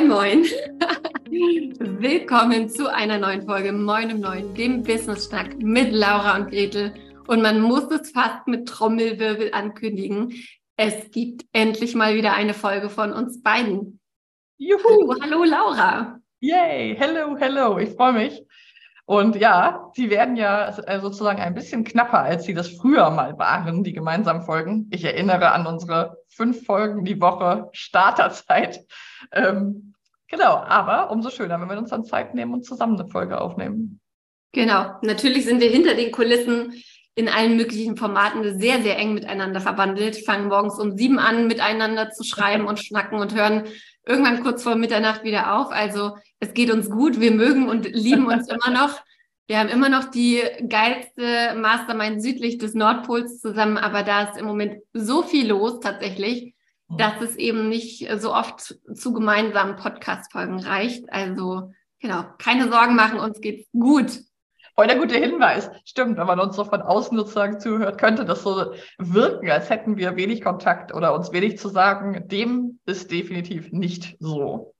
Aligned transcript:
Moin, 0.00 0.08
moin. 0.08 0.44
Willkommen 2.00 2.70
zu 2.70 2.90
einer 2.90 3.18
neuen 3.18 3.42
Folge 3.42 3.70
Moin 3.70 4.08
im 4.08 4.20
Neuen, 4.20 4.54
dem 4.54 4.82
Business 4.82 5.26
Schnack 5.26 5.58
mit 5.58 5.92
Laura 5.92 6.36
und 6.36 6.48
Gretel. 6.48 6.94
Und 7.26 7.42
man 7.42 7.60
muss 7.60 7.84
es 7.90 8.10
fast 8.10 8.46
mit 8.46 8.66
Trommelwirbel 8.66 9.52
ankündigen. 9.52 10.32
Es 10.76 11.10
gibt 11.10 11.44
endlich 11.52 11.94
mal 11.94 12.14
wieder 12.14 12.32
eine 12.32 12.54
Folge 12.54 12.88
von 12.88 13.12
uns 13.12 13.42
beiden. 13.42 14.00
Juhu! 14.56 14.80
Hallo, 14.82 15.16
hallo 15.20 15.44
Laura. 15.44 16.18
Yay! 16.40 16.96
Hello, 16.96 17.36
hello. 17.36 17.78
Ich 17.78 17.90
freue 17.90 18.14
mich. 18.14 18.42
Und 19.04 19.34
ja, 19.36 19.90
sie 19.94 20.08
werden 20.08 20.36
ja 20.36 20.68
äh, 20.68 21.00
sozusagen 21.00 21.40
ein 21.40 21.52
bisschen 21.52 21.82
knapper, 21.82 22.20
als 22.20 22.44
sie 22.44 22.54
das 22.54 22.68
früher 22.68 23.10
mal 23.10 23.36
waren, 23.38 23.82
die 23.82 23.92
gemeinsamen 23.92 24.42
Folgen. 24.42 24.88
Ich 24.92 25.04
erinnere 25.04 25.50
an 25.50 25.66
unsere 25.66 26.16
fünf 26.28 26.64
Folgen 26.64 27.04
die 27.04 27.20
Woche 27.20 27.68
Starterzeit. 27.72 28.86
Ähm, 29.32 29.89
genau, 30.30 30.56
aber 30.56 31.10
umso 31.10 31.30
schöner, 31.30 31.60
wenn 31.60 31.68
wir 31.68 31.78
uns 31.78 31.90
dann 31.90 32.04
Zeit 32.04 32.34
nehmen 32.34 32.54
und 32.54 32.64
zusammen 32.64 32.98
eine 32.98 33.08
Folge 33.08 33.40
aufnehmen. 33.40 34.00
Genau, 34.52 34.94
natürlich 35.02 35.44
sind 35.44 35.60
wir 35.60 35.70
hinter 35.70 35.94
den 35.94 36.10
Kulissen 36.10 36.82
in 37.14 37.28
allen 37.28 37.56
möglichen 37.56 37.96
Formaten 37.96 38.58
sehr, 38.58 38.82
sehr 38.82 38.96
eng 38.96 39.14
miteinander 39.14 39.60
verbandelt, 39.60 40.16
fangen 40.24 40.48
morgens 40.48 40.78
um 40.78 40.96
sieben 40.96 41.18
an, 41.18 41.46
miteinander 41.46 42.10
zu 42.10 42.24
schreiben 42.24 42.66
und 42.66 42.78
schnacken 42.78 43.18
und 43.18 43.34
hören 43.34 43.64
irgendwann 44.06 44.42
kurz 44.42 44.62
vor 44.62 44.74
Mitternacht 44.76 45.22
wieder 45.22 45.54
auf. 45.56 45.70
Also 45.70 46.16
es 46.38 46.54
geht 46.54 46.70
uns 46.70 46.88
gut, 46.88 47.20
wir 47.20 47.32
mögen 47.32 47.68
und 47.68 47.84
lieben 47.84 48.26
uns 48.26 48.48
immer 48.52 48.70
noch. 48.72 49.00
Wir 49.46 49.58
haben 49.58 49.68
immer 49.68 49.88
noch 49.88 50.04
die 50.04 50.40
geilste 50.68 51.54
Mastermind 51.56 52.22
südlich 52.22 52.58
des 52.58 52.74
Nordpols 52.74 53.40
zusammen, 53.40 53.78
aber 53.78 54.04
da 54.04 54.22
ist 54.22 54.38
im 54.38 54.46
Moment 54.46 54.80
so 54.92 55.22
viel 55.22 55.48
los 55.48 55.80
tatsächlich. 55.80 56.54
Dass 56.96 57.20
es 57.20 57.36
eben 57.36 57.68
nicht 57.68 58.08
so 58.18 58.34
oft 58.34 58.76
zu 58.94 59.12
gemeinsamen 59.12 59.76
Podcast-Folgen 59.76 60.60
reicht. 60.60 61.10
Also 61.12 61.72
genau, 62.00 62.24
keine 62.38 62.70
Sorgen 62.70 62.96
machen, 62.96 63.20
uns 63.20 63.40
geht's 63.40 63.68
gut. 63.72 64.20
Voll 64.74 64.86
der 64.86 64.98
gute 64.98 65.16
Hinweis. 65.16 65.70
Stimmt, 65.84 66.16
wenn 66.16 66.26
man 66.26 66.40
uns 66.40 66.56
so 66.56 66.64
von 66.64 66.80
außen 66.80 67.16
sozusagen 67.16 67.60
zuhört, 67.60 67.98
könnte 67.98 68.24
das 68.24 68.42
so 68.42 68.72
wirken, 68.98 69.50
als 69.50 69.68
hätten 69.68 69.96
wir 69.96 70.16
wenig 70.16 70.42
Kontakt 70.42 70.94
oder 70.94 71.14
uns 71.14 71.32
wenig 71.32 71.58
zu 71.58 71.68
sagen. 71.68 72.26
Dem 72.28 72.80
ist 72.86 73.10
definitiv 73.10 73.72
nicht 73.72 74.16
so. 74.20 74.74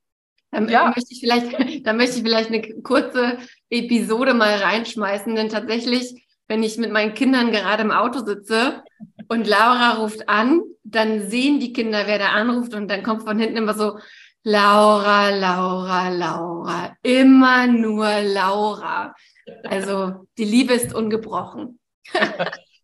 Dann, 0.51 0.69
ja. 0.69 0.87
möchte 0.87 1.13
ich 1.13 1.21
vielleicht, 1.21 1.87
dann 1.87 1.97
möchte 1.97 2.17
ich 2.17 2.23
vielleicht 2.23 2.49
eine 2.49 2.83
kurze 2.83 3.39
Episode 3.69 4.35
mal 4.35 4.57
reinschmeißen, 4.57 5.35
denn 5.35 5.49
tatsächlich, 5.49 6.27
wenn 6.49 6.63
ich 6.63 6.79
mit 6.79 6.93
meinen 6.93 7.15
Kindern 7.15 7.53
gerade 7.53 7.83
im 7.83 7.93
Auto 7.93 8.25
sitze 8.25 8.83
und 9.31 9.47
Laura 9.47 9.93
ruft 9.93 10.29
an, 10.29 10.61
dann 10.83 11.29
sehen 11.29 11.61
die 11.61 11.73
Kinder, 11.73 12.07
wer 12.07 12.19
da 12.19 12.31
anruft 12.31 12.75
und 12.75 12.89
dann 12.89 13.05
kommt 13.05 13.23
von 13.23 13.39
hinten 13.39 13.59
immer 13.59 13.75
so, 13.75 13.99
Laura, 14.43 15.31
Laura, 15.31 16.09
Laura, 16.09 16.97
immer 17.03 17.69
nur 17.69 18.09
Laura. 18.23 19.15
Also 19.63 20.27
die 20.37 20.45
Liebe 20.45 20.75
ist 20.75 20.93
ungebrochen. 20.93 21.79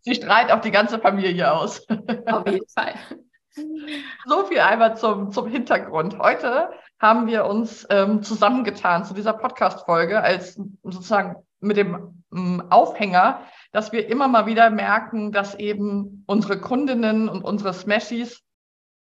Sie 0.03 0.15
strahlt 0.15 0.53
auch 0.53 0.61
die 0.61 0.71
ganze 0.71 1.01
Familie 1.01 1.53
aus. 1.53 1.85
Auf 2.27 2.47
jeden 2.47 2.69
Fall. 2.69 2.95
So 4.27 4.45
viel 4.47 4.61
einmal 4.61 4.97
zum, 4.97 5.33
zum 5.33 5.49
Hintergrund. 5.49 6.17
Heute 6.21 6.71
haben 7.01 7.27
wir 7.27 7.47
uns 7.47 7.85
ähm, 7.91 8.23
zusammengetan 8.23 9.05
zu 9.05 9.15
dieser 9.15 9.33
Podcast-Folge 9.33 10.21
als 10.23 10.61
sozusagen 10.85 11.35
mit 11.61 11.77
dem 11.77 12.23
ähm, 12.33 12.63
Aufhänger, 12.71 13.41
dass 13.73 13.93
wir 13.93 14.09
immer 14.09 14.29
mal 14.29 14.47
wieder 14.47 14.71
merken, 14.71 15.33
dass 15.33 15.55
eben 15.55 16.25
unsere 16.27 16.61
Kundinnen 16.61 17.29
und 17.29 17.43
unsere 17.43 17.73
Smashies 17.73 18.43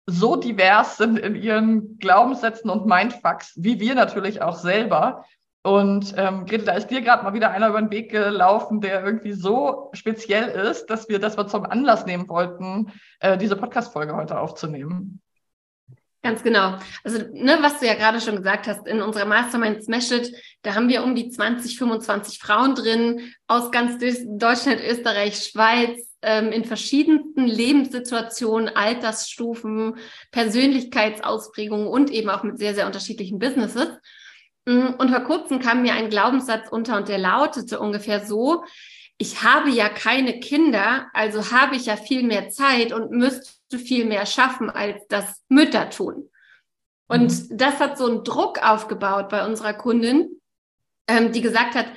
so 0.07 0.35
divers 0.35 0.97
sind 0.97 1.17
in 1.17 1.35
ihren 1.35 1.99
Glaubenssätzen 1.99 2.69
und 2.69 2.85
Mindfucks, 2.85 3.53
wie 3.55 3.79
wir 3.79 3.95
natürlich 3.95 4.41
auch 4.41 4.57
selber. 4.57 5.25
Und 5.63 6.15
ähm, 6.17 6.45
Gretel, 6.45 6.65
da 6.65 6.73
ist 6.73 6.87
dir 6.87 7.01
gerade 7.01 7.23
mal 7.23 7.33
wieder 7.33 7.51
einer 7.51 7.69
über 7.69 7.79
den 7.79 7.91
Weg 7.91 8.09
gelaufen, 8.09 8.81
der 8.81 9.03
irgendwie 9.03 9.33
so 9.33 9.91
speziell 9.93 10.49
ist, 10.49 10.87
dass 10.87 11.07
wir 11.07 11.19
das 11.19 11.37
mal 11.37 11.47
zum 11.47 11.65
Anlass 11.65 12.05
nehmen 12.07 12.27
wollten, 12.27 12.91
äh, 13.19 13.37
diese 13.37 13.55
Podcast-Folge 13.55 14.15
heute 14.15 14.39
aufzunehmen. 14.39 15.21
Ganz 16.23 16.43
genau. 16.43 16.77
Also, 17.03 17.19
ne, 17.33 17.57
was 17.61 17.79
du 17.79 17.87
ja 17.87 17.95
gerade 17.95 18.21
schon 18.21 18.35
gesagt 18.35 18.67
hast, 18.67 18.87
in 18.87 19.01
unserer 19.01 19.25
Mastermind 19.25 19.83
Smash 19.83 20.11
It, 20.11 20.31
da 20.61 20.75
haben 20.75 20.87
wir 20.87 21.03
um 21.03 21.15
die 21.15 21.29
20, 21.29 21.79
25 21.79 22.37
Frauen 22.37 22.75
drin 22.75 23.33
aus 23.47 23.71
ganz 23.71 23.97
Deutschland, 24.27 24.81
Österreich, 24.87 25.37
Schweiz, 25.37 26.11
ähm, 26.21 26.51
in 26.51 26.63
verschiedensten 26.63 27.47
Lebenssituationen, 27.47 28.69
Altersstufen, 28.75 29.95
Persönlichkeitsausprägungen 30.31 31.87
und 31.87 32.11
eben 32.11 32.29
auch 32.29 32.43
mit 32.43 32.59
sehr, 32.59 32.75
sehr 32.75 32.85
unterschiedlichen 32.85 33.39
Businesses. 33.39 33.87
Mm, 34.65 34.89
und 34.99 35.09
vor 35.09 35.21
kurzem 35.21 35.59
kam 35.59 35.81
mir 35.81 35.93
ein 35.93 36.11
Glaubenssatz 36.11 36.69
unter 36.69 36.97
und 36.97 37.09
der 37.09 37.17
lautete 37.17 37.79
ungefähr 37.79 38.23
so, 38.23 38.63
ich 39.17 39.43
habe 39.43 39.69
ja 39.69 39.89
keine 39.89 40.39
Kinder, 40.39 41.07
also 41.13 41.51
habe 41.51 41.75
ich 41.75 41.87
ja 41.87 41.95
viel 41.95 42.23
mehr 42.23 42.49
Zeit 42.49 42.93
und 42.93 43.11
müsste 43.11 43.60
viel 43.77 44.05
mehr 44.05 44.25
schaffen, 44.25 44.69
als 44.69 45.05
das 45.07 45.41
Mütter 45.49 45.89
tun. 45.89 46.29
Und 47.07 47.31
mhm. 47.31 47.57
das 47.57 47.79
hat 47.79 47.97
so 47.97 48.07
einen 48.07 48.23
Druck 48.23 48.63
aufgebaut 48.63 49.29
bei 49.29 49.45
unserer 49.45 49.73
Kundin, 49.73 50.41
ähm, 51.07 51.31
die 51.31 51.41
gesagt 51.41 51.75
hat, 51.75 51.87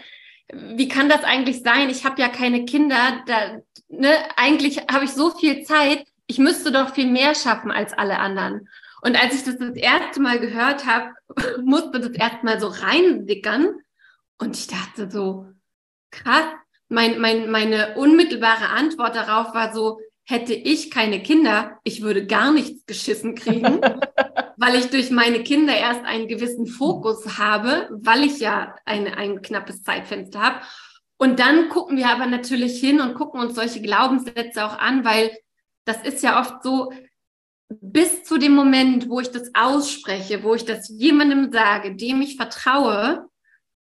wie 0.53 0.89
kann 0.89 1.09
das 1.09 1.25
eigentlich 1.25 1.63
sein? 1.63 1.89
Ich 1.89 2.05
habe 2.05 2.21
ja 2.21 2.29
keine 2.29 2.65
Kinder, 2.65 3.23
da, 3.27 3.59
ne, 3.89 4.13
eigentlich 4.37 4.79
habe 4.91 5.05
ich 5.05 5.13
so 5.13 5.31
viel 5.31 5.63
Zeit, 5.65 6.05
ich 6.27 6.39
müsste 6.39 6.73
doch 6.73 6.95
viel 6.95 7.11
mehr 7.11 7.35
schaffen 7.35 7.71
als 7.71 7.93
alle 7.93 8.19
anderen. 8.19 8.69
Und 9.03 9.23
als 9.23 9.35
ich 9.35 9.45
das 9.45 9.59
das 9.59 9.77
erste 9.77 10.21
Mal 10.21 10.41
gehört 10.41 10.87
habe, 10.87 11.13
musste 11.63 12.01
das 12.01 12.11
erstmal 12.11 12.59
so 12.59 12.69
reinsickern. 12.69 13.81
Und 14.39 14.57
ich 14.57 14.67
dachte 14.67 15.11
so, 15.11 15.47
krass. 16.11 16.47
Mein, 16.89 17.21
mein, 17.21 17.51
meine 17.51 17.97
unmittelbare 17.97 18.69
Antwort 18.69 19.17
darauf 19.17 19.55
war 19.55 19.73
so, 19.73 20.01
hätte 20.25 20.55
ich 20.55 20.91
keine 20.91 21.23
Kinder, 21.23 21.79
ich 21.85 22.03
würde 22.03 22.27
gar 22.27 22.53
nichts 22.53 22.87
geschissen 22.87 23.35
kriegen, 23.35 23.81
weil 24.57 24.77
ich 24.77 24.87
durch 24.91 25.11
meine 25.11 25.43
Kinder 25.43 25.77
erst 25.77 26.05
einen 26.05 26.29
gewissen 26.29 26.67
Fokus 26.67 27.39
habe, 27.39 27.89
weil 27.91 28.25
ich 28.25 28.41
ja 28.41 28.75
ein, 28.87 29.07
ein 29.07 29.43
knappes 29.43 29.83
Zeitfenster 29.83 30.41
habe. 30.41 30.61
Und 31.17 31.39
dann 31.41 31.69
gucken 31.69 31.97
wir 31.97 32.09
aber 32.09 32.27
natürlich 32.27 32.81
hin 32.81 33.01
und 33.01 33.15
gucken 33.15 33.41
uns 33.41 33.55
solche 33.55 33.81
Glaubenssätze 33.83 34.65
auch 34.65 34.79
an, 34.79 35.05
weil 35.05 35.31
das 35.85 36.03
ist 36.03 36.23
ja 36.23 36.41
oft 36.41 36.63
so, 36.63 36.91
bis 37.69 38.25
zu 38.25 38.39
dem 38.39 38.55
Moment, 38.55 39.09
wo 39.09 39.21
ich 39.21 39.31
das 39.31 39.51
ausspreche, 39.55 40.43
wo 40.43 40.55
ich 40.55 40.65
das 40.65 40.89
jemandem 40.89 41.53
sage, 41.53 41.97
dem 41.97 42.23
ich 42.23 42.37
vertraue, 42.37 43.29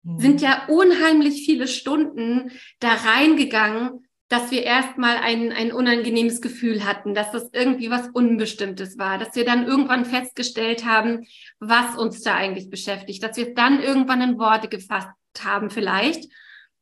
mhm. 0.04 0.20
sind 0.20 0.42
ja 0.42 0.66
unheimlich 0.68 1.46
viele 1.46 1.68
Stunden 1.68 2.52
da 2.80 2.94
reingegangen, 2.94 4.07
dass 4.30 4.52
wir 4.52 4.64
erstmal 4.64 5.18
ein, 5.18 5.52
ein 5.54 5.72
unangenehmes 5.72 6.42
Gefühl 6.42 6.86
hatten, 6.86 7.14
dass 7.14 7.32
das 7.32 7.50
irgendwie 7.54 7.90
was 7.90 8.10
Unbestimmtes 8.10 8.98
war, 8.98 9.18
dass 9.18 9.36
wir 9.36 9.46
dann 9.46 9.66
irgendwann 9.66 10.06
festgestellt 10.06 10.86
haben, 10.86 11.26
was 11.60 11.98
uns 11.98 12.22
da 12.22 12.36
eigentlich 12.36 12.70
beschäftigt, 12.70 13.24
dass 13.24 13.38
wir 13.38 13.54
dann 13.54 13.82
irgendwann 13.82 14.22
in 14.22 14.38
Worte 14.38 14.68
gefasst 14.68 15.10
haben 15.40 15.70
vielleicht, 15.70 16.30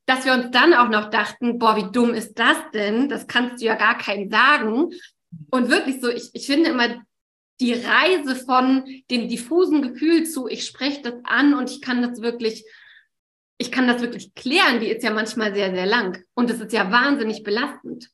dass 0.06 0.26
wir 0.26 0.34
uns 0.34 0.52
dann 0.52 0.74
auch 0.74 0.90
noch 0.90 1.10
dachten, 1.10 1.60
boah, 1.60 1.76
wie 1.76 1.92
dumm 1.92 2.14
ist 2.14 2.36
das 2.40 2.58
denn? 2.74 3.10
Das 3.10 3.28
kannst 3.28 3.62
du 3.62 3.66
ja 3.66 3.76
gar 3.76 3.98
keinem 3.98 4.30
sagen. 4.30 4.92
Und 5.52 5.70
wirklich 5.70 6.02
so, 6.02 6.10
ich, 6.10 6.30
ich 6.34 6.46
finde 6.46 6.70
immer 6.70 7.02
die 7.60 7.74
Reise 7.74 8.36
von 8.36 8.86
dem 9.10 9.30
diffusen 9.30 9.82
Gefühl 9.82 10.26
zu, 10.26 10.48
ich 10.48 10.66
spreche 10.66 11.02
das 11.02 11.16
an 11.24 11.54
und 11.54 11.70
ich 11.70 11.82
kann 11.82 12.02
das 12.02 12.22
wirklich, 12.22 12.66
ich 13.58 13.72
kann 13.72 13.88
das 13.88 14.02
wirklich 14.02 14.34
klären, 14.36 14.80
die 14.80 14.88
ist 14.88 15.04
ja 15.04 15.12
manchmal 15.12 15.54
sehr, 15.54 15.74
sehr 15.74 15.86
lang. 15.86 16.24
Und 16.34 16.50
es 16.50 16.60
ist 16.60 16.74
ja 16.74 16.92
wahnsinnig 16.92 17.44
belastend. 17.44 18.10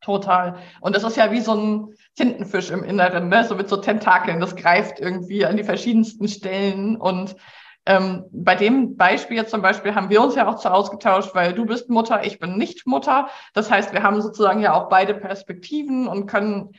Total. 0.00 0.58
Und 0.80 0.94
das 0.94 1.02
ist 1.02 1.16
ja 1.16 1.32
wie 1.32 1.40
so 1.40 1.54
ein 1.54 1.94
Tintenfisch 2.14 2.70
im 2.70 2.84
Inneren, 2.84 3.28
ne? 3.28 3.44
so 3.44 3.54
mit 3.54 3.68
so 3.68 3.78
Tentakeln. 3.78 4.38
Das 4.38 4.54
greift 4.54 5.00
irgendwie 5.00 5.46
an 5.46 5.56
die 5.56 5.64
verschiedensten 5.64 6.28
Stellen. 6.28 6.96
Und 6.96 7.36
ähm, 7.86 8.24
bei 8.30 8.54
dem 8.54 8.96
Beispiel 8.96 9.38
jetzt 9.38 9.50
zum 9.50 9.62
Beispiel 9.62 9.94
haben 9.94 10.10
wir 10.10 10.22
uns 10.22 10.34
ja 10.34 10.46
auch 10.46 10.56
zu 10.56 10.70
ausgetauscht, 10.70 11.34
weil 11.34 11.54
du 11.54 11.64
bist 11.64 11.88
Mutter, 11.88 12.24
ich 12.24 12.38
bin 12.38 12.56
nicht 12.56 12.86
Mutter. 12.86 13.28
Das 13.54 13.70
heißt, 13.70 13.92
wir 13.92 14.02
haben 14.02 14.20
sozusagen 14.20 14.60
ja 14.60 14.74
auch 14.74 14.90
beide 14.90 15.14
Perspektiven 15.14 16.06
und 16.06 16.26
können 16.26 16.72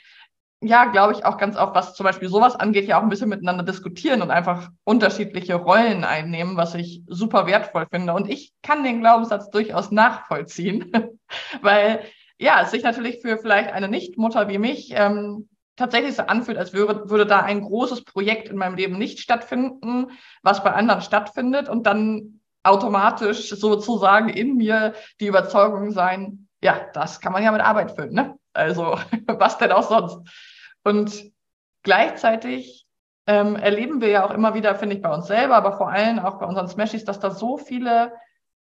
ja, 0.68 0.86
glaube 0.86 1.14
ich, 1.14 1.26
auch 1.26 1.38
ganz 1.38 1.58
oft, 1.58 1.76
was 1.76 1.94
zum 1.94 2.04
Beispiel 2.04 2.30
sowas 2.30 2.56
angeht, 2.56 2.88
ja 2.88 2.98
auch 2.98 3.04
ein 3.04 3.10
bisschen 3.10 3.30
miteinander 3.30 3.64
diskutieren 3.64 4.22
und 4.22 4.32
einfach 4.32 4.70
unterschiedliche 4.84 5.56
Rollen 5.56 6.04
einnehmen, 6.04 6.58
was 6.58 6.76
ich 6.76 7.04
super 7.08 7.48
wertvoll 7.48 7.88
finde. 7.90 8.14
Und 8.14 8.30
ich 8.30 8.54
kann 8.62 8.84
den 8.84 9.02
Glaubenssatz 9.02 9.50
durchaus 9.50 9.92
nachvollziehen, 9.92 10.92
weil 11.62 12.02
ja, 12.38 12.62
es 12.62 12.72
sich 12.72 12.84
natürlich 12.84 13.22
für 13.22 13.38
vielleicht 13.38 13.72
eine 13.72 13.88
Nichtmutter 13.88 14.48
wie 14.50 14.58
mich 14.58 14.92
ähm, 14.94 15.48
tatsächlich 15.76 16.16
so 16.16 16.24
anfühlt, 16.24 16.58
als 16.58 16.74
würde, 16.74 17.10
würde 17.10 17.26
da 17.26 17.40
ein 17.40 17.62
großes 17.62 18.04
Projekt 18.04 18.50
in 18.50 18.58
meinem 18.58 18.76
Leben 18.76 18.98
nicht 18.98 19.20
stattfinden, 19.20 20.08
was 20.42 20.64
bei 20.64 20.72
anderen 20.72 21.02
stattfindet 21.02 21.70
und 21.70 21.86
dann 21.86 22.42
automatisch 22.64 23.50
sozusagen 23.50 24.30
in 24.30 24.58
mir 24.58 24.94
die 25.20 25.28
Überzeugung 25.28 25.92
sein, 25.92 26.48
ja, 26.62 26.82
das 26.94 27.20
kann 27.20 27.32
man 27.32 27.44
ja 27.44 27.52
mit 27.52 27.62
Arbeit 27.62 27.92
füllen, 27.92 28.14
ne? 28.14 28.36
Also 28.54 28.98
was 29.28 29.58
denn 29.58 29.72
auch 29.72 29.88
sonst? 29.88 30.20
Und 30.86 31.32
gleichzeitig 31.84 32.86
ähm, 33.28 33.56
erleben 33.56 34.02
wir 34.02 34.10
ja 34.10 34.26
auch 34.26 34.32
immer 34.32 34.54
wieder, 34.54 34.76
finde 34.76 34.96
ich, 34.96 35.02
bei 35.02 35.14
uns 35.14 35.28
selber, 35.28 35.56
aber 35.56 35.74
vor 35.78 35.90
allem 35.90 36.20
auch 36.20 36.38
bei 36.40 36.46
unseren 36.46 36.68
Smashies, 36.68 37.04
dass 37.06 37.20
da 37.20 37.32
so 37.32 37.58
viele 37.58 38.14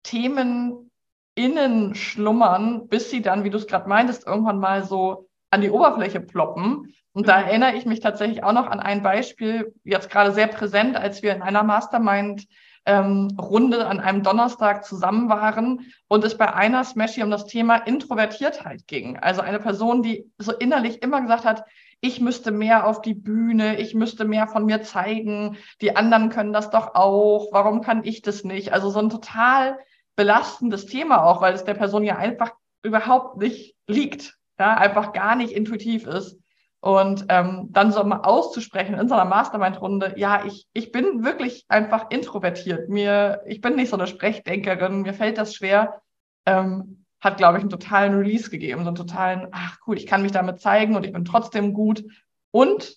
Themen 0.04 0.90
innen 1.34 1.94
schlummern, 1.94 2.88
bis 2.88 3.10
sie 3.10 3.22
dann, 3.22 3.44
wie 3.44 3.50
du 3.50 3.58
es 3.58 3.66
gerade 3.66 3.88
meintest, 3.88 4.26
irgendwann 4.26 4.58
mal 4.58 4.84
so 4.84 5.28
an 5.50 5.62
die 5.62 5.70
Oberfläche 5.70 6.20
ploppen. 6.20 6.94
Und 7.12 7.28
da 7.28 7.38
mhm. 7.38 7.46
erinnere 7.48 7.74
ich 7.74 7.86
mich 7.86 8.00
tatsächlich 8.00 8.44
auch 8.44 8.52
noch 8.52 8.68
an 8.68 8.80
ein 8.80 9.02
Beispiel, 9.02 9.74
jetzt 9.82 10.08
gerade 10.08 10.32
sehr 10.32 10.46
präsent, 10.46 10.96
als 10.96 11.22
wir 11.22 11.34
in 11.34 11.42
einer 11.42 11.64
Mastermind 11.64 12.46
ähm, 12.86 13.36
Runde 13.40 13.86
an 13.86 14.00
einem 14.00 14.22
Donnerstag 14.22 14.84
zusammen 14.84 15.28
waren 15.28 15.92
und 16.08 16.24
es 16.24 16.36
bei 16.36 16.52
einer 16.52 16.84
Smashy 16.84 17.22
um 17.22 17.30
das 17.30 17.46
Thema 17.46 17.76
Introvertiertheit 17.76 18.86
ging. 18.86 19.18
Also 19.18 19.40
eine 19.40 19.60
Person, 19.60 20.02
die 20.02 20.30
so 20.38 20.52
innerlich 20.52 21.02
immer 21.02 21.20
gesagt 21.20 21.44
hat, 21.44 21.64
ich 22.04 22.20
müsste 22.20 22.50
mehr 22.50 22.86
auf 22.86 23.00
die 23.00 23.14
Bühne, 23.14 23.78
ich 23.78 23.94
müsste 23.94 24.24
mehr 24.24 24.48
von 24.48 24.66
mir 24.66 24.82
zeigen, 24.82 25.56
die 25.80 25.94
anderen 25.94 26.30
können 26.30 26.52
das 26.52 26.68
doch 26.68 26.96
auch, 26.96 27.52
warum 27.52 27.80
kann 27.80 28.02
ich 28.02 28.22
das 28.22 28.42
nicht? 28.42 28.72
Also 28.72 28.90
so 28.90 28.98
ein 28.98 29.08
total 29.08 29.78
belastendes 30.16 30.86
Thema 30.86 31.24
auch, 31.24 31.40
weil 31.40 31.54
es 31.54 31.64
der 31.64 31.74
Person 31.74 32.02
ja 32.02 32.16
einfach 32.16 32.52
überhaupt 32.82 33.38
nicht 33.38 33.76
liegt, 33.86 34.36
ja, 34.58 34.74
einfach 34.74 35.12
gar 35.12 35.36
nicht 35.36 35.52
intuitiv 35.52 36.06
ist. 36.08 36.38
Und 36.80 37.26
ähm, 37.28 37.68
dann 37.70 37.92
so 37.92 38.02
mal 38.02 38.22
auszusprechen 38.22 38.98
in 38.98 39.08
so 39.08 39.14
einer 39.14 39.24
Mastermind-Runde, 39.24 40.14
ja, 40.16 40.44
ich, 40.44 40.66
ich 40.72 40.90
bin 40.90 41.22
wirklich 41.22 41.64
einfach 41.68 42.10
introvertiert. 42.10 42.88
Mir, 42.88 43.42
ich 43.46 43.60
bin 43.60 43.76
nicht 43.76 43.90
so 43.90 43.96
eine 43.96 44.08
Sprechdenkerin, 44.08 45.02
mir 45.02 45.14
fällt 45.14 45.38
das 45.38 45.54
schwer, 45.54 46.02
ähm, 46.46 47.01
hat, 47.22 47.38
glaube 47.38 47.56
ich, 47.56 47.62
einen 47.62 47.70
totalen 47.70 48.14
Release 48.14 48.50
gegeben, 48.50 48.82
so 48.82 48.88
einen 48.88 48.96
totalen, 48.96 49.48
ach 49.52 49.78
cool, 49.86 49.96
ich 49.96 50.06
kann 50.06 50.22
mich 50.22 50.32
damit 50.32 50.60
zeigen 50.60 50.94
und 50.96 51.06
ich 51.06 51.12
bin 51.12 51.24
trotzdem 51.24 51.72
gut. 51.72 52.04
Und, 52.50 52.96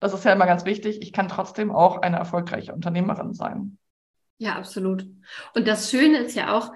das 0.00 0.14
ist 0.14 0.24
ja 0.24 0.32
immer 0.32 0.46
ganz 0.46 0.64
wichtig, 0.64 1.02
ich 1.02 1.12
kann 1.12 1.28
trotzdem 1.28 1.70
auch 1.70 2.02
eine 2.02 2.16
erfolgreiche 2.16 2.72
Unternehmerin 2.72 3.34
sein. 3.34 3.78
Ja, 4.38 4.54
absolut. 4.54 5.06
Und 5.54 5.68
das 5.68 5.90
Schöne 5.90 6.18
ist 6.18 6.34
ja 6.34 6.56
auch, 6.56 6.72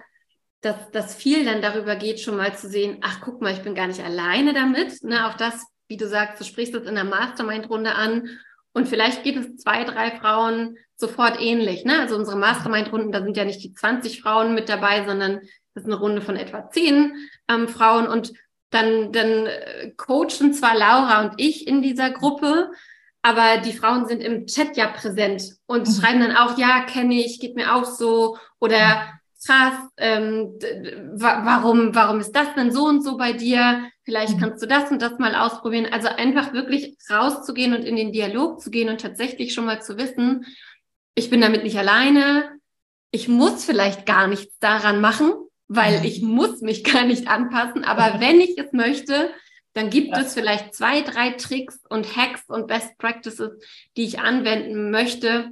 dass, 0.60 0.90
dass 0.92 1.14
viel 1.14 1.44
dann 1.44 1.62
darüber 1.62 1.96
geht, 1.96 2.20
schon 2.20 2.36
mal 2.36 2.54
zu 2.54 2.68
sehen, 2.68 2.98
ach 3.00 3.20
guck 3.20 3.40
mal, 3.40 3.52
ich 3.52 3.62
bin 3.62 3.74
gar 3.74 3.88
nicht 3.88 4.02
alleine 4.04 4.52
damit. 4.52 5.02
Ne? 5.02 5.26
Auch 5.26 5.34
das 5.34 5.66
wie 5.92 5.98
du 5.98 6.08
sagst, 6.08 6.40
du 6.40 6.44
sprichst 6.44 6.74
es 6.74 6.86
in 6.86 6.94
der 6.94 7.04
Mastermind-Runde 7.04 7.94
an 7.94 8.26
und 8.72 8.88
vielleicht 8.88 9.22
geht 9.22 9.36
es 9.36 9.56
zwei, 9.56 9.84
drei 9.84 10.10
Frauen 10.12 10.76
sofort 10.96 11.40
ähnlich. 11.40 11.84
Ne? 11.84 12.00
Also 12.00 12.16
unsere 12.16 12.38
Mastermind-Runden, 12.38 13.12
da 13.12 13.22
sind 13.22 13.36
ja 13.36 13.44
nicht 13.44 13.62
die 13.62 13.74
20 13.74 14.22
Frauen 14.22 14.54
mit 14.54 14.68
dabei, 14.68 15.04
sondern 15.04 15.40
das 15.74 15.84
ist 15.84 15.86
eine 15.86 15.98
Runde 15.98 16.22
von 16.22 16.36
etwa 16.36 16.70
zehn 16.70 17.14
ähm, 17.48 17.68
Frauen 17.68 18.06
und 18.06 18.32
dann, 18.70 19.12
dann 19.12 19.46
äh, 19.46 19.92
coachen 19.96 20.54
zwar 20.54 20.76
Laura 20.76 21.22
und 21.22 21.34
ich 21.36 21.66
in 21.66 21.82
dieser 21.82 22.10
Gruppe, 22.10 22.70
aber 23.20 23.58
die 23.58 23.72
Frauen 23.72 24.06
sind 24.06 24.20
im 24.22 24.46
Chat 24.46 24.76
ja 24.76 24.88
präsent 24.88 25.42
und 25.66 25.86
mhm. 25.86 25.92
schreiben 25.92 26.20
dann 26.20 26.36
auch, 26.36 26.58
ja, 26.58 26.84
kenne 26.84 27.14
ich, 27.14 27.40
geht 27.40 27.56
mir 27.56 27.74
auch 27.74 27.84
so 27.84 28.38
oder 28.58 29.08
krass, 29.44 29.74
ähm, 29.98 30.58
warum, 31.14 31.94
warum 31.94 32.20
ist 32.20 32.32
das 32.32 32.54
denn 32.54 32.72
so 32.72 32.84
und 32.84 33.02
so 33.02 33.16
bei 33.16 33.32
dir? 33.32 33.88
Vielleicht 34.04 34.36
mhm. 34.36 34.40
kannst 34.40 34.62
du 34.62 34.66
das 34.66 34.90
und 34.90 35.00
das 35.00 35.18
mal 35.18 35.34
ausprobieren. 35.34 35.86
Also 35.90 36.08
einfach 36.08 36.52
wirklich 36.52 36.96
rauszugehen 37.10 37.74
und 37.74 37.84
in 37.84 37.96
den 37.96 38.12
Dialog 38.12 38.60
zu 38.60 38.70
gehen 38.70 38.88
und 38.88 39.00
tatsächlich 39.00 39.54
schon 39.54 39.64
mal 39.64 39.82
zu 39.82 39.96
wissen, 39.96 40.46
ich 41.14 41.30
bin 41.30 41.40
damit 41.40 41.62
nicht 41.62 41.78
alleine. 41.78 42.50
Ich 43.10 43.28
muss 43.28 43.64
vielleicht 43.64 44.06
gar 44.06 44.26
nichts 44.26 44.58
daran 44.58 45.00
machen, 45.00 45.32
weil 45.68 45.98
mhm. 45.98 46.04
ich 46.04 46.22
muss 46.22 46.60
mich 46.62 46.84
gar 46.92 47.04
nicht 47.04 47.28
anpassen. 47.28 47.84
Aber 47.84 48.20
wenn 48.20 48.40
ich 48.40 48.58
es 48.58 48.72
möchte, 48.72 49.30
dann 49.74 49.88
gibt 49.88 50.16
es 50.16 50.34
vielleicht 50.34 50.74
zwei, 50.74 51.00
drei 51.02 51.30
Tricks 51.30 51.80
und 51.88 52.16
Hacks 52.16 52.42
und 52.48 52.66
Best 52.66 52.98
Practices, 52.98 53.52
die 53.96 54.04
ich 54.04 54.18
anwenden 54.18 54.90
möchte, 54.90 55.50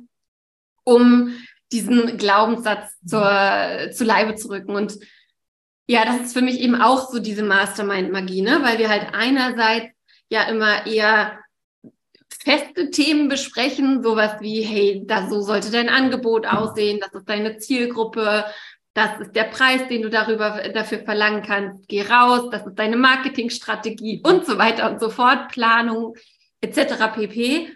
um 0.85 1.35
diesen 1.73 2.19
Glaubenssatz 2.19 2.99
zur, 3.07 3.91
zu 3.93 4.05
Leibe 4.05 4.35
zu 4.35 4.49
rücken. 4.49 4.75
Und 4.75 4.99
ja, 5.91 6.05
das 6.05 6.21
ist 6.21 6.33
für 6.35 6.41
mich 6.41 6.61
eben 6.61 6.81
auch 6.81 7.11
so 7.11 7.19
diese 7.19 7.43
Mastermind-Magie, 7.43 8.43
ne? 8.43 8.61
weil 8.63 8.79
wir 8.79 8.89
halt 8.89 9.09
einerseits 9.13 9.89
ja 10.29 10.45
immer 10.45 10.87
eher 10.87 11.41
feste 12.29 12.91
Themen 12.91 13.29
besprechen, 13.29 14.01
sowas 14.01 14.37
wie, 14.39 14.63
hey, 14.63 15.03
da 15.05 15.29
so 15.29 15.41
sollte 15.41 15.73
dein 15.73 15.89
Angebot 15.89 16.47
aussehen, 16.47 17.01
das 17.01 17.13
ist 17.13 17.29
deine 17.29 17.59
Zielgruppe, 17.59 18.45
das 18.95 19.19
ist 19.21 19.35
der 19.35 19.45
Preis, 19.45 19.89
den 19.89 20.03
du 20.03 20.11
darüber 20.11 20.63
dafür 20.73 21.01
verlangen 21.01 21.43
kannst, 21.43 21.89
geh 21.89 22.03
raus, 22.03 22.51
das 22.53 22.65
ist 22.65 22.79
deine 22.79 22.97
Marketingstrategie 22.97 24.23
und 24.23 24.47
so 24.47 24.59
weiter 24.59 24.89
und 24.93 25.01
so 25.01 25.11
fort, 25.11 25.49
Planung 25.51 26.15
etc. 26.61 27.13
pp. 27.13 27.69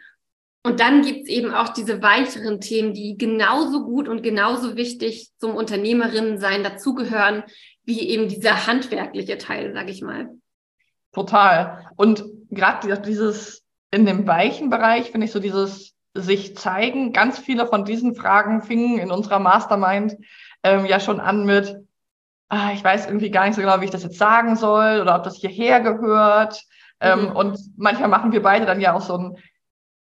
Und 0.67 0.81
dann 0.81 1.03
gibt's 1.03 1.29
eben 1.29 1.53
auch 1.53 1.69
diese 1.69 2.03
weiteren 2.03 2.59
Themen, 2.59 2.95
die 2.95 3.19
genauso 3.19 3.85
gut 3.85 4.09
und 4.09 4.23
genauso 4.23 4.77
wichtig 4.77 5.31
zum 5.37 5.55
Unternehmerinnensein 5.55 6.65
dazugehören, 6.65 7.45
wie 7.85 8.09
eben 8.09 8.29
dieser 8.29 8.67
handwerkliche 8.67 9.37
Teil, 9.37 9.75
sag 9.75 9.91
ich 9.91 10.01
mal. 10.01 10.31
Total. 11.13 11.87
Und 11.97 12.25
gerade 12.51 12.99
dieses 13.03 13.63
in 13.91 14.07
dem 14.07 14.27
weichen 14.27 14.71
Bereich 14.71 15.11
finde 15.11 15.27
ich 15.27 15.33
so 15.33 15.39
dieses 15.39 15.95
sich 16.15 16.57
zeigen. 16.57 17.13
Ganz 17.13 17.39
viele 17.39 17.67
von 17.67 17.85
diesen 17.85 18.15
Fragen 18.15 18.63
fingen 18.63 18.99
in 18.99 19.11
unserer 19.11 19.41
Mastermind 19.41 20.17
ähm, 20.63 20.87
ja 20.87 20.99
schon 20.99 21.21
an 21.21 21.45
mit, 21.45 21.77
ah, 22.49 22.71
ich 22.73 22.83
weiß 22.83 23.07
irgendwie 23.07 23.31
gar 23.31 23.47
nicht 23.47 23.57
so 23.57 23.61
genau, 23.61 23.81
wie 23.81 23.85
ich 23.85 23.91
das 23.91 24.03
jetzt 24.03 24.19
sagen 24.19 24.57
soll 24.57 25.01
oder 25.01 25.17
ob 25.17 25.25
das 25.25 25.37
hierher 25.37 25.81
gehört. 25.81 26.63
Ähm, 27.01 27.27
mhm. 27.27 27.37
Und 27.37 27.59
manchmal 27.77 28.09
machen 28.09 28.33
wir 28.33 28.43
beide 28.43 28.65
dann 28.65 28.81
ja 28.81 28.95
auch 28.95 29.03
so 29.03 29.19
ein 29.19 29.37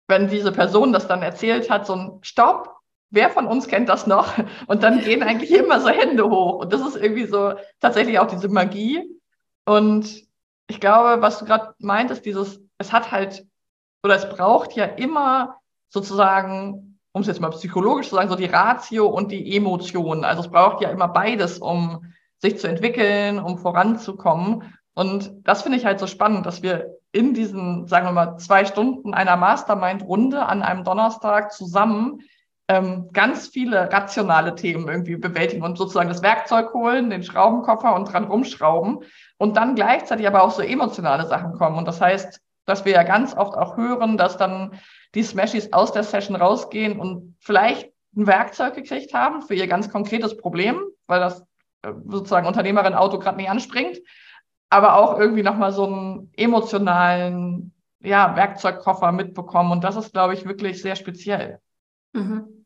wenn 0.07 0.27
diese 0.27 0.51
Person 0.51 0.93
das 0.93 1.07
dann 1.07 1.21
erzählt 1.21 1.69
hat, 1.69 1.85
so 1.85 1.95
ein 1.95 2.19
Stopp, 2.21 2.73
wer 3.09 3.29
von 3.29 3.47
uns 3.47 3.67
kennt 3.67 3.89
das 3.89 4.07
noch? 4.07 4.33
Und 4.67 4.83
dann 4.83 4.99
gehen 4.99 5.23
eigentlich 5.23 5.51
immer 5.57 5.79
so 5.79 5.89
Hände 5.89 6.29
hoch. 6.29 6.59
Und 6.59 6.73
das 6.73 6.81
ist 6.81 6.95
irgendwie 6.95 7.25
so 7.25 7.53
tatsächlich 7.79 8.19
auch 8.19 8.27
diese 8.27 8.49
Magie. 8.49 9.03
Und 9.65 10.23
ich 10.67 10.79
glaube, 10.79 11.21
was 11.21 11.39
du 11.39 11.45
gerade 11.45 11.73
meintest, 11.79 12.25
dieses, 12.25 12.59
es 12.77 12.91
hat 12.91 13.11
halt, 13.11 13.45
oder 14.03 14.15
es 14.15 14.27
braucht 14.27 14.73
ja 14.73 14.85
immer 14.85 15.57
sozusagen, 15.89 16.99
um 17.11 17.21
es 17.21 17.27
jetzt 17.27 17.39
mal 17.39 17.51
psychologisch 17.51 18.09
zu 18.09 18.15
sagen, 18.15 18.29
so 18.29 18.35
die 18.35 18.45
Ratio 18.45 19.05
und 19.05 19.31
die 19.31 19.55
Emotionen. 19.55 20.25
Also 20.25 20.41
es 20.41 20.49
braucht 20.49 20.81
ja 20.81 20.89
immer 20.89 21.07
beides, 21.07 21.59
um 21.59 22.13
sich 22.39 22.57
zu 22.57 22.67
entwickeln, 22.67 23.39
um 23.39 23.59
voranzukommen. 23.59 24.73
Und 24.95 25.31
das 25.47 25.61
finde 25.61 25.77
ich 25.77 25.85
halt 25.85 25.99
so 25.99 26.07
spannend, 26.07 26.45
dass 26.45 26.63
wir 26.63 26.92
in 27.13 27.33
diesen, 27.33 27.87
sagen 27.87 28.07
wir 28.07 28.11
mal, 28.11 28.37
zwei 28.37 28.65
Stunden 28.65 29.13
einer 29.13 29.37
Mastermind-Runde 29.37 30.45
an 30.45 30.63
einem 30.63 30.83
Donnerstag 30.83 31.53
zusammen 31.53 32.21
ähm, 32.67 33.09
ganz 33.13 33.47
viele 33.47 33.91
rationale 33.91 34.55
Themen 34.55 34.87
irgendwie 34.87 35.15
bewältigen 35.15 35.63
und 35.63 35.77
sozusagen 35.77 36.09
das 36.09 36.23
Werkzeug 36.23 36.73
holen, 36.73 37.11
den 37.11 37.23
Schraubenkoffer 37.23 37.93
und 37.95 38.11
dran 38.11 38.23
rumschrauben 38.23 38.99
und 39.37 39.57
dann 39.57 39.75
gleichzeitig 39.75 40.25
aber 40.25 40.43
auch 40.43 40.51
so 40.51 40.63
emotionale 40.63 41.27
Sachen 41.27 41.53
kommen. 41.53 41.77
Und 41.77 41.87
das 41.87 42.01
heißt, 42.01 42.41
dass 42.65 42.83
wir 42.83 42.93
ja 42.93 43.03
ganz 43.03 43.35
oft 43.35 43.55
auch 43.55 43.77
hören, 43.77 44.17
dass 44.17 44.37
dann 44.37 44.79
die 45.13 45.23
Smashies 45.23 45.71
aus 45.71 45.91
der 45.91 46.03
Session 46.03 46.35
rausgehen 46.35 46.99
und 46.99 47.35
vielleicht 47.41 47.91
ein 48.15 48.25
Werkzeug 48.25 48.73
gekriegt 48.73 49.13
haben 49.13 49.41
für 49.43 49.53
ihr 49.53 49.67
ganz 49.67 49.91
konkretes 49.91 50.35
Problem, 50.37 50.81
weil 51.05 51.19
das 51.19 51.41
äh, 51.83 51.91
sozusagen 52.07 52.47
Unternehmerin 52.47 52.95
Auto 52.95 53.19
gerade 53.19 53.37
nicht 53.37 53.49
anspringt 53.49 53.99
aber 54.73 54.95
auch 54.95 55.19
irgendwie 55.19 55.43
nochmal 55.43 55.71
so 55.71 55.85
einen 55.85 56.31
emotionalen 56.35 57.73
ja, 58.01 58.35
Werkzeugkoffer 58.35 59.11
mitbekommen. 59.11 59.71
Und 59.71 59.83
das 59.83 59.95
ist, 59.95 60.13
glaube 60.13 60.33
ich, 60.33 60.45
wirklich 60.45 60.81
sehr 60.81 60.95
speziell. 60.95 61.59
Mhm. 62.13 62.65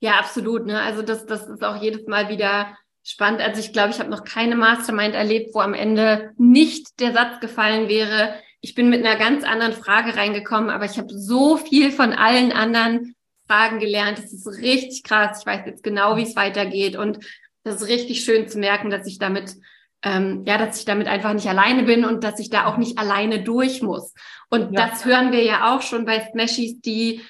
Ja, 0.00 0.18
absolut. 0.18 0.66
Ne? 0.66 0.80
Also 0.80 1.02
das, 1.02 1.24
das 1.24 1.46
ist 1.46 1.64
auch 1.64 1.80
jedes 1.80 2.06
Mal 2.06 2.28
wieder 2.28 2.76
spannend. 3.04 3.40
Also 3.40 3.60
ich 3.60 3.72
glaube, 3.72 3.90
ich 3.90 4.00
habe 4.00 4.10
noch 4.10 4.24
keine 4.24 4.56
Mastermind 4.56 5.14
erlebt, 5.14 5.54
wo 5.54 5.60
am 5.60 5.74
Ende 5.74 6.32
nicht 6.36 6.98
der 6.98 7.12
Satz 7.12 7.40
gefallen 7.40 7.88
wäre, 7.88 8.34
ich 8.60 8.74
bin 8.74 8.88
mit 8.88 9.06
einer 9.06 9.16
ganz 9.16 9.44
anderen 9.44 9.74
Frage 9.74 10.16
reingekommen, 10.16 10.70
aber 10.70 10.86
ich 10.86 10.98
habe 10.98 11.16
so 11.16 11.56
viel 11.56 11.92
von 11.92 12.12
allen 12.12 12.50
anderen 12.50 13.14
Fragen 13.46 13.78
gelernt. 13.78 14.18
Das 14.18 14.32
ist 14.32 14.46
richtig 14.60 15.04
krass. 15.04 15.38
Ich 15.40 15.46
weiß 15.46 15.66
jetzt 15.66 15.84
genau, 15.84 16.16
wie 16.16 16.22
es 16.22 16.34
weitergeht. 16.34 16.96
Und 16.96 17.20
das 17.62 17.82
ist 17.82 17.88
richtig 17.88 18.24
schön 18.24 18.48
zu 18.48 18.58
merken, 18.58 18.90
dass 18.90 19.06
ich 19.06 19.20
damit 19.20 19.54
ähm, 20.02 20.44
ja, 20.46 20.58
dass 20.58 20.78
ich 20.78 20.84
damit 20.84 21.08
einfach 21.08 21.32
nicht 21.32 21.48
alleine 21.48 21.82
bin 21.82 22.04
und 22.04 22.22
dass 22.22 22.38
ich 22.38 22.50
da 22.50 22.66
auch 22.66 22.76
nicht 22.76 22.98
alleine 22.98 23.42
durch 23.42 23.82
muss. 23.82 24.14
Und 24.50 24.72
ja. 24.72 24.86
das 24.88 25.04
hören 25.04 25.32
wir 25.32 25.42
ja 25.42 25.74
auch 25.74 25.82
schon 25.82 26.04
bei 26.04 26.26
Smashies, 26.30 26.80
die, 26.80 27.22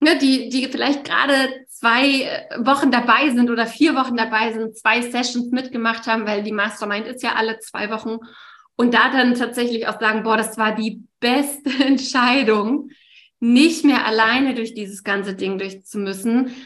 ne, 0.00 0.18
die, 0.18 0.48
die 0.48 0.66
vielleicht 0.66 1.04
gerade 1.04 1.32
zwei 1.68 2.46
Wochen 2.58 2.90
dabei 2.90 3.30
sind 3.30 3.50
oder 3.50 3.66
vier 3.66 3.94
Wochen 3.94 4.16
dabei 4.16 4.52
sind, 4.52 4.76
zwei 4.76 5.02
Sessions 5.02 5.50
mitgemacht 5.50 6.06
haben, 6.06 6.26
weil 6.26 6.42
die 6.42 6.52
Mastermind 6.52 7.06
ist 7.06 7.22
ja 7.22 7.34
alle 7.34 7.58
zwei 7.60 7.90
Wochen. 7.90 8.18
Und 8.76 8.94
da 8.94 9.10
dann 9.10 9.34
tatsächlich 9.34 9.86
auch 9.88 10.00
sagen, 10.00 10.22
boah, 10.22 10.36
das 10.36 10.56
war 10.58 10.74
die 10.74 11.02
beste 11.20 11.70
Entscheidung, 11.84 12.90
nicht 13.40 13.84
mehr 13.84 14.04
alleine 14.06 14.54
durch 14.54 14.74
dieses 14.74 15.04
ganze 15.04 15.34
Ding 15.34 15.58
durchzumüssen, 15.58 16.56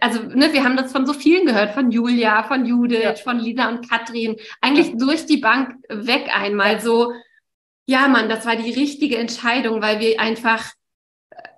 also 0.00 0.22
ne, 0.22 0.52
wir 0.52 0.64
haben 0.64 0.76
das 0.76 0.92
von 0.92 1.06
so 1.06 1.12
vielen 1.12 1.46
gehört, 1.46 1.72
von 1.72 1.90
Julia, 1.90 2.42
von 2.42 2.66
Judith, 2.66 3.02
ja. 3.02 3.14
von 3.14 3.38
Lisa 3.38 3.68
und 3.68 3.88
Katrin, 3.88 4.36
eigentlich 4.60 4.88
ja. 4.88 4.96
durch 4.96 5.26
die 5.26 5.38
Bank 5.38 5.74
weg 5.88 6.30
einmal 6.34 6.80
so, 6.80 7.12
ja 7.86 8.08
Mann, 8.08 8.28
das 8.28 8.46
war 8.46 8.56
die 8.56 8.72
richtige 8.72 9.16
Entscheidung, 9.16 9.80
weil 9.82 10.00
wir 10.00 10.20
einfach 10.20 10.72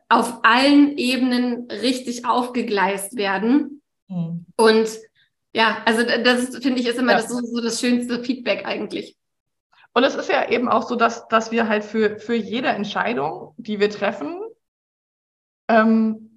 auf 0.08 0.44
allen 0.44 0.98
Ebenen 0.98 1.68
richtig 1.70 2.26
aufgegleist 2.26 3.16
werden. 3.16 3.82
Mhm. 4.08 4.46
Und 4.56 4.88
ja, 5.54 5.82
also 5.84 6.02
das 6.02 6.58
finde 6.58 6.80
ich 6.80 6.86
ist 6.86 6.98
immer 6.98 7.12
ja. 7.12 7.18
das, 7.18 7.28
so, 7.28 7.40
so 7.40 7.60
das 7.60 7.80
schönste 7.80 8.22
Feedback 8.22 8.66
eigentlich. 8.66 9.16
Und 9.94 10.04
es 10.04 10.14
ist 10.14 10.28
ja 10.28 10.48
eben 10.48 10.68
auch 10.68 10.88
so, 10.88 10.96
dass, 10.96 11.28
dass 11.28 11.50
wir 11.50 11.68
halt 11.68 11.84
für, 11.84 12.18
für 12.18 12.34
jede 12.34 12.68
Entscheidung, 12.68 13.54
die 13.58 13.78
wir 13.78 13.90
treffen, 13.90 14.40
ähm, 15.68 16.31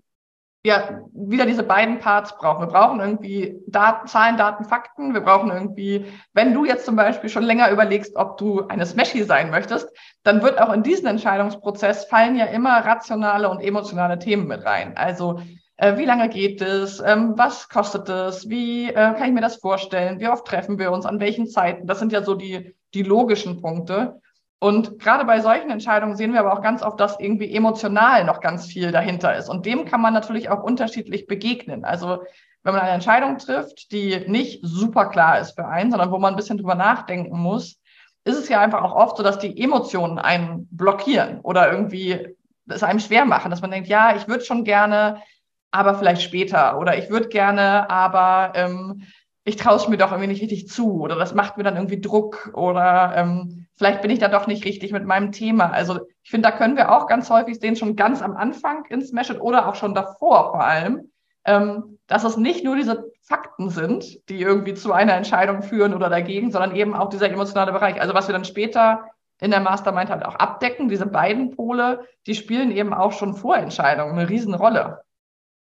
ja, 0.66 1.02
wieder 1.14 1.46
diese 1.46 1.62
beiden 1.62 2.00
Parts 2.00 2.36
brauchen. 2.38 2.62
Wir 2.62 2.74
brauchen 2.74 3.00
irgendwie 3.00 3.62
Daten, 3.68 4.08
Zahlen, 4.08 4.36
Daten, 4.36 4.66
Fakten. 4.66 5.14
Wir 5.14 5.22
brauchen 5.22 5.52
irgendwie, 5.52 6.08
wenn 6.34 6.56
du 6.56 6.66
jetzt 6.66 6.86
zum 6.86 6.96
Beispiel 6.96 7.30
schon 7.30 7.44
länger 7.44 7.70
überlegst, 7.70 8.16
ob 8.16 8.38
du 8.38 8.66
eine 8.68 8.88
Smashy 8.88 9.24
sein 9.24 9.52
möchtest, 9.52 9.88
dann 10.24 10.42
wird 10.42 10.60
auch 10.60 10.74
in 10.74 10.82
diesen 10.82 11.06
Entscheidungsprozess 11.06 12.06
fallen 12.06 12.36
ja 12.36 12.46
immer 12.46 12.84
rationale 12.84 13.48
und 13.48 13.62
emotionale 13.62 14.18
Themen 14.18 14.48
mit 14.48 14.66
rein. 14.66 14.98
Also 14.98 15.40
äh, 15.78 15.98
wie 15.98 16.06
lange 16.06 16.30
geht 16.30 16.64
es? 16.64 17.00
Ähm, 17.00 17.34
was 17.38 17.70
kostet 17.70 18.10
es? 18.10 18.50
Wie 18.50 18.90
äh, 18.90 18.94
kann 18.94 19.28
ich 19.28 19.34
mir 19.34 19.42
das 19.42 19.58
vorstellen? 19.58 20.20
Wie 20.20 20.28
oft 20.28 20.48
treffen 20.48 20.80
wir 20.80 20.92
uns? 20.92 21.06
An 21.06 21.20
welchen 21.20 21.46
Zeiten? 21.46 21.86
Das 21.86 22.00
sind 22.00 22.12
ja 22.12 22.24
so 22.24 22.34
die, 22.34 22.76
die 22.96 23.04
logischen 23.04 23.62
Punkte. 23.62 24.20
Und 24.66 24.98
gerade 24.98 25.26
bei 25.26 25.42
solchen 25.42 25.70
Entscheidungen 25.70 26.16
sehen 26.16 26.34
wir 26.34 26.40
aber 26.40 26.52
auch 26.52 26.64
ganz 26.64 26.82
oft, 26.82 27.00
dass 27.00 27.20
irgendwie 27.20 27.54
emotional 27.54 28.24
noch 28.24 28.42
ganz 28.42 28.66
viel 28.66 28.92
dahinter 28.92 29.36
ist. 29.38 29.48
Und 29.48 29.68
dem 29.68 29.86
kann 29.86 30.02
man 30.02 30.12
natürlich 30.12 30.50
auch 30.50 30.64
unterschiedlich 30.64 31.28
begegnen. 31.28 31.86
Also 31.86 32.24
wenn 32.64 32.74
man 32.74 32.82
eine 32.82 32.94
Entscheidung 32.94 33.38
trifft, 33.38 33.92
die 33.92 34.24
nicht 34.28 34.62
super 34.64 35.10
klar 35.10 35.38
ist 35.38 35.52
für 35.52 35.68
einen, 35.68 35.92
sondern 35.92 36.10
wo 36.10 36.18
man 36.18 36.34
ein 36.34 36.36
bisschen 36.36 36.58
drüber 36.58 36.74
nachdenken 36.74 37.38
muss, 37.38 37.80
ist 38.24 38.40
es 38.40 38.50
ja 38.50 38.60
einfach 38.60 38.82
auch 38.82 38.96
oft 38.96 39.18
so, 39.18 39.22
dass 39.22 39.38
die 39.38 39.56
Emotionen 39.62 40.18
einen 40.18 40.68
blockieren 40.72 41.42
oder 41.42 41.72
irgendwie 41.72 42.36
es 42.68 42.82
einem 42.82 43.00
schwer 43.00 43.26
machen, 43.26 43.52
dass 43.52 43.62
man 43.62 43.70
denkt, 43.70 43.88
ja, 43.88 44.16
ich 44.16 44.28
würde 44.28 44.46
schon 44.46 44.64
gerne, 44.64 45.22
aber 45.70 45.94
vielleicht 45.94 46.24
später 46.24 46.80
oder 46.80 46.98
ich 46.98 47.12
würde 47.12 47.28
gerne, 47.28 47.88
aber 47.92 48.54
ähm, 48.56 49.04
ich 49.44 49.58
traue 49.58 49.76
es 49.76 49.88
mir 49.88 49.98
doch 49.98 50.10
irgendwie 50.10 50.30
nicht 50.30 50.42
richtig 50.42 50.68
zu 50.70 51.02
oder 51.02 51.18
das 51.18 51.36
macht 51.36 51.56
mir 51.56 51.64
dann 51.64 51.76
irgendwie 51.76 52.02
Druck 52.02 52.50
oder 52.56 53.14
ähm, 53.16 53.65
vielleicht 53.75 54.01
bin 54.01 54.12
ich 54.12 54.20
da 54.20 54.27
doch 54.27 54.48
nicht 54.48 54.65
richtig 54.65 54.91
mit 54.91 55.05
meinem 55.05 55.32
Thema. 55.32 55.72
Also 55.72 56.00
ich 56.24 56.29
finde, 56.29 56.50
da 56.50 56.55
können 56.55 56.77
wir 56.77 56.91
auch 56.91 57.08
ganz 57.08 57.29
häufig 57.29 57.60
sehen, 57.60 57.75
schon 57.75 57.96
ganz 57.96 58.22
am 58.22 58.36
Anfang 58.36 58.86
in 58.86 59.01
Smash 59.01 59.29
It 59.29 59.41
oder 59.41 59.67
auch 59.67 59.75
schon 59.75 59.94
davor 59.94 60.51
vor 60.51 60.63
allem, 60.63 61.12
ähm, 61.46 62.00
dass 62.08 62.24
es 62.24 62.38
nicht 62.38 62.63
nur 62.63 62.75
diese 62.75 63.12
Fakten 63.22 63.70
sind, 63.70 64.29
die 64.29 64.41
irgendwie 64.41 64.74
zu 64.74 64.94
einer 64.94 65.13
Entscheidung 65.13 65.62
führen 65.62 65.94
oder 65.94 66.10
dagegen, 66.10 66.51
sondern 66.51 66.75
eben 66.75 66.96
auch 66.96 67.10
dieser 67.10 67.29
emotionale 67.29 67.72
Bereich. 67.72 68.00
Also 68.00 68.13
was 68.13 68.27
wir 68.27 68.34
dann 68.34 68.46
später 68.46 69.05
in 69.39 69.51
der 69.51 69.60
Mastermind 69.60 70.10
halt 70.10 70.25
auch 70.25 70.36
abdecken, 70.36 70.89
diese 70.89 71.05
beiden 71.05 71.55
Pole, 71.55 72.08
die 72.25 72.36
spielen 72.36 72.72
eben 72.72 72.94
auch 72.94 73.12
schon 73.12 73.36
vor 73.36 73.58
Entscheidungen 73.58 74.17
eine 74.17 74.29
Riesenrolle. 74.29 75.01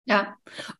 Ja, 0.05 0.35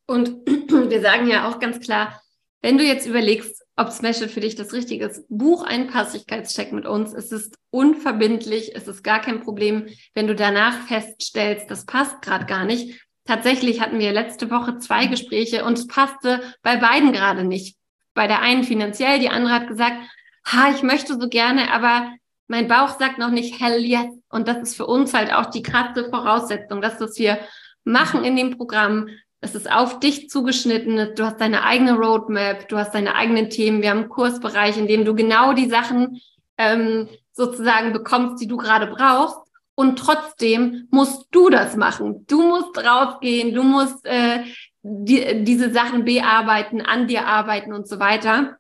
und 0.08 0.30
wir 0.48 1.02
sagen 1.02 1.28
ja 1.28 1.48
auch 1.48 1.60
ganz 1.60 1.80
klar, 1.80 2.20
wenn 2.62 2.78
du 2.78 2.84
jetzt 2.84 3.08
überlegst, 3.08 3.64
ob 3.76 3.90
Smash 3.92 4.22
It 4.22 4.32
für 4.32 4.42
dich 4.42 4.56
das 4.56 4.74
Richtige 4.74 5.06
ist, 5.06 5.26
buch 5.30 5.64
einen 5.64 5.88
Passigkeitscheck 5.88 6.72
mit 6.72 6.86
uns. 6.86 7.14
Es 7.14 7.32
ist 7.32 7.58
unverbindlich, 7.72 8.76
es 8.76 8.88
ist 8.88 9.04
gar 9.04 9.22
kein 9.22 9.42
Problem, 9.42 9.88
wenn 10.14 10.28
du 10.28 10.36
danach 10.36 10.88
feststellst, 10.88 11.72
das 11.72 11.86
passt 11.86 12.22
gerade 12.22 12.46
gar 12.46 12.66
nicht. 12.66 13.02
Tatsächlich 13.26 13.82
hatten 13.82 14.00
wir 14.00 14.12
letzte 14.12 14.52
Woche 14.52 14.78
zwei 14.78 15.08
Gespräche 15.08 15.64
und 15.64 15.78
es 15.78 15.88
passte 15.88 16.42
bei 16.62 16.78
beiden 16.78 17.12
gerade 17.12 17.44
nicht. 17.44 17.78
Bei 18.14 18.28
der 18.28 18.42
einen 18.42 18.64
finanziell, 18.64 19.20
die 19.20 19.30
andere 19.30 19.54
hat 19.54 19.68
gesagt, 19.68 19.98
ha, 20.46 20.72
ich 20.76 20.84
möchte 20.84 21.20
so 21.20 21.30
gerne, 21.30 21.72
aber 21.72 22.14
mein 22.48 22.68
Bauch 22.68 23.00
sagt 23.00 23.18
noch 23.18 23.30
nicht 23.30 23.62
hell 23.62 23.84
yes. 23.84 24.10
Und 24.30 24.48
das 24.48 24.58
ist 24.58 24.76
für 24.76 24.86
uns 24.86 25.14
halt 25.14 25.34
auch 25.34 25.46
die 25.46 25.64
krasse 25.64 26.10
Voraussetzung, 26.10 26.82
dass 26.82 26.98
das 26.98 27.18
wir 27.18 27.40
machen 27.84 28.24
in 28.26 28.36
dem 28.36 28.58
Programm, 28.58 29.08
es 29.42 29.56
ist 29.56 29.70
auf 29.70 30.00
dich 30.00 30.30
zugeschnitten. 30.30 31.16
Du 31.16 31.26
hast 31.26 31.42
deine 31.42 31.64
eigene 31.64 31.94
Roadmap, 31.94 32.70
du 32.70 32.78
hast 32.78 32.94
deine 32.94 33.16
eigenen 33.16 33.50
Themen. 33.50 33.82
Wir 33.82 33.90
haben 33.90 34.02
einen 34.02 34.10
Kursbereich, 34.10 34.78
in 34.78 34.88
dem 34.88 35.04
du 35.04 35.16
genau 35.16 35.54
die 35.54 35.68
Sachen 35.68 36.22
ähm, 36.60 37.10
sozusagen 37.34 37.92
bekommst, 37.92 38.42
die 38.42 38.48
du 38.48 38.56
gerade 38.58 38.88
brauchst. 38.88 39.40
Und 39.74 39.98
trotzdem 39.98 40.88
musst 40.92 41.26
du 41.32 41.50
das 41.50 41.76
machen. 41.76 42.26
Du 42.28 42.44
musst 42.44 42.78
rausgehen, 42.78 43.56
du 43.56 43.64
musst 43.64 44.06
äh, 44.06 44.44
die, 44.84 45.44
diese 45.44 45.72
Sachen 45.72 46.06
bearbeiten, 46.06 46.82
an 46.82 47.08
dir 47.08 47.26
arbeiten 47.26 47.74
und 47.74 47.88
so 47.88 48.00
weiter. 48.00 48.58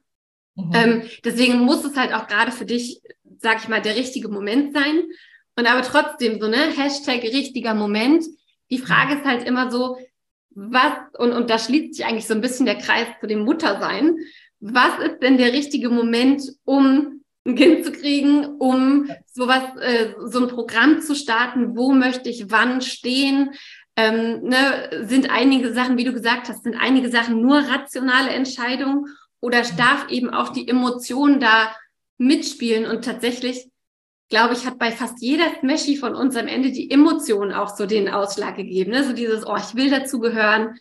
Mhm. 0.55 0.71
Ähm, 0.73 1.03
deswegen 1.23 1.59
muss 1.59 1.85
es 1.85 1.95
halt 1.95 2.11
auch 2.13 2.27
gerade 2.27 2.51
für 2.51 2.65
dich, 2.65 3.01
sag 3.37 3.59
ich 3.59 3.67
mal, 3.67 3.81
der 3.81 3.95
richtige 3.95 4.29
Moment 4.29 4.73
sein. 4.73 5.03
Und 5.55 5.67
aber 5.67 5.83
trotzdem 5.83 6.39
so, 6.39 6.47
ne, 6.47 6.71
Hashtag 6.75 7.21
richtiger 7.21 7.75
Moment. 7.75 8.25
Die 8.71 8.79
Frage 8.79 9.15
ist 9.15 9.25
halt 9.25 9.43
immer 9.43 9.69
so, 9.69 9.97
was, 10.53 10.93
und, 11.17 11.31
und 11.31 11.49
da 11.49 11.57
schließt 11.57 11.95
sich 11.95 12.05
eigentlich 12.05 12.27
so 12.27 12.33
ein 12.33 12.41
bisschen 12.41 12.65
der 12.65 12.77
Kreis 12.77 13.07
zu 13.19 13.27
dem 13.27 13.43
Muttersein. 13.43 14.17
Was 14.59 14.99
ist 14.99 15.19
denn 15.21 15.37
der 15.37 15.53
richtige 15.53 15.89
Moment, 15.89 16.43
um 16.65 17.21
ein 17.45 17.55
Kind 17.55 17.85
zu 17.85 17.91
kriegen, 17.91 18.45
um 18.45 19.09
sowas, 19.25 19.63
äh, 19.79 20.13
so 20.25 20.41
ein 20.41 20.47
Programm 20.47 21.01
zu 21.01 21.15
starten? 21.15 21.75
Wo 21.75 21.91
möchte 21.93 22.29
ich 22.29 22.51
wann 22.51 22.81
stehen? 22.81 23.51
Ähm, 23.95 24.43
ne, 24.43 25.05
sind 25.05 25.29
einige 25.31 25.73
Sachen, 25.73 25.97
wie 25.97 26.03
du 26.03 26.13
gesagt 26.13 26.49
hast, 26.49 26.63
sind 26.63 26.75
einige 26.75 27.09
Sachen 27.09 27.41
nur 27.41 27.57
rationale 27.57 28.29
Entscheidungen 28.29 29.05
oder 29.39 29.63
darf 29.77 30.09
eben 30.09 30.29
auch 30.29 30.49
die 30.49 30.67
Emotion 30.67 31.39
da 31.39 31.75
mitspielen? 32.17 32.85
Und 32.85 33.03
tatsächlich 33.03 33.70
glaube 34.31 34.53
ich, 34.55 34.65
hat 34.65 34.79
bei 34.79 34.91
fast 34.91 35.21
jeder 35.21 35.45
Smashy 35.59 35.97
von 35.97 36.15
uns 36.15 36.35
am 36.35 36.47
Ende 36.47 36.71
die 36.71 36.89
Emotionen 36.89 37.51
auch 37.51 37.75
so 37.75 37.85
den 37.85 38.09
Ausschlag 38.09 38.55
gegeben. 38.55 38.91
Ne? 38.91 39.03
So 39.03 39.13
dieses, 39.13 39.45
oh, 39.45 39.57
ich 39.57 39.75
will 39.75 39.91
dazugehören, 39.91 40.79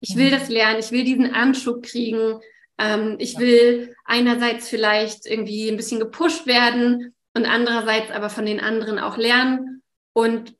ich 0.00 0.16
will 0.16 0.26
mhm. 0.26 0.32
das 0.32 0.48
lernen, 0.48 0.80
ich 0.80 0.90
will 0.90 1.04
diesen 1.04 1.32
Anschub 1.32 1.82
kriegen, 1.82 2.40
ähm, 2.76 3.16
ich 3.20 3.38
will 3.38 3.94
einerseits 4.04 4.68
vielleicht 4.68 5.26
irgendwie 5.26 5.68
ein 5.68 5.76
bisschen 5.76 6.00
gepusht 6.00 6.46
werden 6.46 7.14
und 7.34 7.46
andererseits 7.46 8.10
aber 8.10 8.30
von 8.30 8.44
den 8.44 8.60
anderen 8.60 8.98
auch 8.98 9.16
lernen. 9.16 9.82
Und 10.12 10.56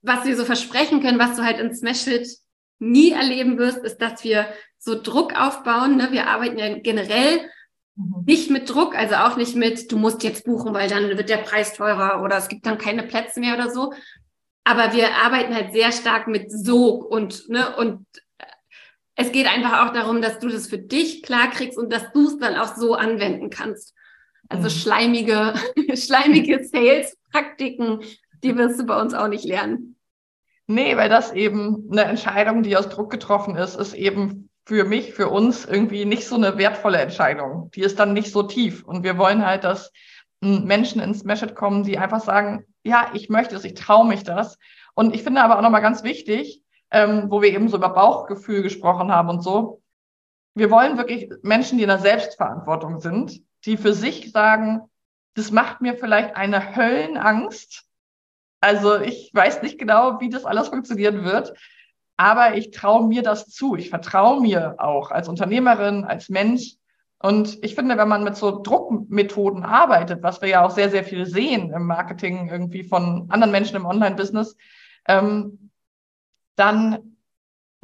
was 0.00 0.24
wir 0.24 0.34
so 0.34 0.46
versprechen 0.46 1.02
können, 1.02 1.18
was 1.18 1.36
du 1.36 1.44
halt 1.44 1.60
in 1.60 1.74
Smash 1.74 2.06
It 2.06 2.26
nie 2.78 3.10
erleben 3.10 3.58
wirst, 3.58 3.78
ist, 3.78 3.98
dass 3.98 4.24
wir 4.24 4.46
so 4.78 5.00
Druck 5.00 5.38
aufbauen. 5.38 5.98
Ne? 5.98 6.08
Wir 6.10 6.26
arbeiten 6.26 6.58
ja 6.58 6.78
generell 6.78 7.40
Mhm. 7.96 8.24
Nicht 8.26 8.50
mit 8.50 8.68
Druck, 8.68 8.96
also 8.96 9.16
auch 9.16 9.36
nicht 9.36 9.56
mit, 9.56 9.90
du 9.92 9.98
musst 9.98 10.22
jetzt 10.22 10.44
buchen, 10.44 10.74
weil 10.74 10.88
dann 10.88 11.16
wird 11.16 11.28
der 11.28 11.38
Preis 11.38 11.74
teurer 11.74 12.22
oder 12.22 12.36
es 12.36 12.48
gibt 12.48 12.66
dann 12.66 12.78
keine 12.78 13.02
Plätze 13.02 13.40
mehr 13.40 13.54
oder 13.54 13.70
so. 13.70 13.92
Aber 14.64 14.92
wir 14.92 15.08
arbeiten 15.24 15.54
halt 15.54 15.72
sehr 15.72 15.92
stark 15.92 16.28
mit 16.28 16.50
Sog 16.50 17.04
und, 17.04 17.48
ne, 17.48 17.74
und 17.76 18.06
es 19.14 19.32
geht 19.32 19.46
einfach 19.46 19.86
auch 19.86 19.92
darum, 19.92 20.22
dass 20.22 20.38
du 20.38 20.48
das 20.48 20.68
für 20.68 20.78
dich 20.78 21.22
klar 21.22 21.50
kriegst 21.50 21.76
und 21.76 21.92
dass 21.92 22.12
du 22.12 22.28
es 22.28 22.38
dann 22.38 22.56
auch 22.56 22.76
so 22.76 22.94
anwenden 22.94 23.50
kannst. 23.50 23.94
Also 24.48 24.64
mhm. 24.64 24.70
schleimige, 24.70 25.54
schleimige 25.94 26.64
Sales-Praktiken, 26.64 28.00
die 28.42 28.56
wirst 28.56 28.80
du 28.80 28.84
bei 28.84 29.00
uns 29.00 29.14
auch 29.14 29.28
nicht 29.28 29.44
lernen. 29.44 29.96
Nee, 30.66 30.96
weil 30.96 31.08
das 31.08 31.32
eben 31.32 31.88
eine 31.90 32.04
Entscheidung, 32.04 32.62
die 32.62 32.76
aus 32.76 32.88
Druck 32.88 33.10
getroffen 33.10 33.56
ist, 33.56 33.76
ist 33.76 33.94
eben 33.94 34.48
für 34.64 34.84
mich, 34.84 35.14
für 35.14 35.28
uns 35.28 35.64
irgendwie 35.64 36.04
nicht 36.04 36.26
so 36.26 36.36
eine 36.36 36.56
wertvolle 36.56 36.98
Entscheidung. 36.98 37.70
Die 37.72 37.82
ist 37.82 37.98
dann 37.98 38.12
nicht 38.12 38.32
so 38.32 38.42
tief. 38.42 38.84
Und 38.84 39.02
wir 39.02 39.18
wollen 39.18 39.44
halt, 39.44 39.64
dass 39.64 39.92
hm, 40.42 40.64
Menschen 40.64 41.00
ins 41.00 41.20
Smash 41.20 41.42
It 41.42 41.54
kommen, 41.54 41.82
die 41.82 41.98
einfach 41.98 42.20
sagen, 42.20 42.64
ja, 42.84 43.10
ich 43.14 43.28
möchte 43.28 43.56
es, 43.56 43.64
ich 43.64 43.74
traue 43.74 44.06
mich 44.06 44.22
das. 44.22 44.58
Und 44.94 45.14
ich 45.14 45.22
finde 45.22 45.42
aber 45.42 45.58
auch 45.58 45.62
nochmal 45.62 45.82
ganz 45.82 46.02
wichtig, 46.04 46.62
ähm, 46.90 47.26
wo 47.28 47.42
wir 47.42 47.52
eben 47.52 47.68
so 47.68 47.76
über 47.76 47.88
Bauchgefühl 47.88 48.62
gesprochen 48.62 49.10
haben 49.10 49.28
und 49.28 49.42
so. 49.42 49.82
Wir 50.54 50.70
wollen 50.70 50.98
wirklich 50.98 51.30
Menschen, 51.42 51.78
die 51.78 51.84
in 51.84 51.88
der 51.88 51.98
Selbstverantwortung 51.98 53.00
sind, 53.00 53.40
die 53.64 53.76
für 53.76 53.94
sich 53.94 54.32
sagen, 54.32 54.82
das 55.34 55.50
macht 55.50 55.80
mir 55.80 55.96
vielleicht 55.96 56.36
eine 56.36 56.76
Höllenangst. 56.76 57.84
Also 58.60 59.00
ich 59.00 59.30
weiß 59.32 59.62
nicht 59.62 59.78
genau, 59.78 60.20
wie 60.20 60.28
das 60.28 60.44
alles 60.44 60.68
funktionieren 60.68 61.24
wird 61.24 61.54
aber 62.16 62.56
ich 62.56 62.70
traue 62.70 63.06
mir 63.06 63.22
das 63.22 63.48
zu. 63.48 63.76
Ich 63.76 63.90
vertraue 63.90 64.40
mir 64.40 64.76
auch 64.78 65.10
als 65.10 65.28
Unternehmerin, 65.28 66.04
als 66.04 66.28
Mensch. 66.28 66.76
Und 67.18 67.62
ich 67.62 67.74
finde, 67.74 67.96
wenn 67.96 68.08
man 68.08 68.24
mit 68.24 68.36
so 68.36 68.62
Druckmethoden 68.62 69.64
arbeitet, 69.64 70.22
was 70.22 70.42
wir 70.42 70.48
ja 70.48 70.64
auch 70.64 70.70
sehr, 70.70 70.90
sehr 70.90 71.04
viel 71.04 71.26
sehen 71.26 71.72
im 71.72 71.86
Marketing 71.86 72.48
irgendwie 72.48 72.82
von 72.82 73.26
anderen 73.30 73.52
Menschen 73.52 73.76
im 73.76 73.86
Online-Business, 73.86 74.56
ähm, 75.06 75.70
dann 76.56 77.11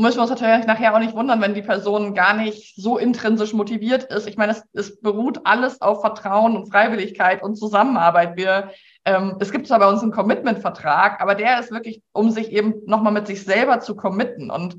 müssen 0.00 0.18
wir 0.18 0.22
uns 0.22 0.30
natürlich 0.30 0.66
nachher 0.66 0.94
auch 0.94 1.00
nicht 1.00 1.14
wundern, 1.14 1.40
wenn 1.40 1.54
die 1.54 1.62
Person 1.62 2.14
gar 2.14 2.34
nicht 2.34 2.76
so 2.76 2.98
intrinsisch 2.98 3.52
motiviert 3.52 4.04
ist. 4.04 4.28
Ich 4.28 4.36
meine, 4.36 4.52
es, 4.52 4.62
es 4.72 5.00
beruht 5.00 5.40
alles 5.44 5.80
auf 5.82 6.00
Vertrauen 6.00 6.56
und 6.56 6.70
Freiwilligkeit 6.70 7.42
und 7.42 7.56
Zusammenarbeit. 7.56 8.36
Wir 8.36 8.70
ähm, 9.08 9.36
es 9.40 9.50
gibt 9.50 9.66
zwar 9.66 9.78
bei 9.78 9.88
uns 9.88 10.02
einen 10.02 10.12
Commitment-Vertrag, 10.12 11.22
aber 11.22 11.34
der 11.34 11.58
ist 11.58 11.70
wirklich, 11.70 12.02
um 12.12 12.30
sich 12.30 12.52
eben 12.52 12.74
nochmal 12.84 13.12
mit 13.12 13.26
sich 13.26 13.42
selber 13.42 13.80
zu 13.80 13.96
committen. 13.96 14.50
Und 14.50 14.76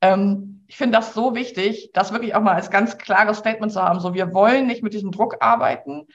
ähm, 0.00 0.64
ich 0.68 0.76
finde 0.76 0.96
das 0.96 1.14
so 1.14 1.34
wichtig, 1.34 1.90
das 1.92 2.12
wirklich 2.12 2.36
auch 2.36 2.42
mal 2.42 2.54
als 2.54 2.70
ganz 2.70 2.96
klares 2.96 3.38
Statement 3.38 3.72
zu 3.72 3.82
haben. 3.82 3.98
So, 3.98 4.14
wir 4.14 4.32
wollen 4.32 4.68
nicht 4.68 4.84
mit 4.84 4.94
diesem 4.94 5.10
Druck 5.10 5.38
arbeiten, 5.40 6.06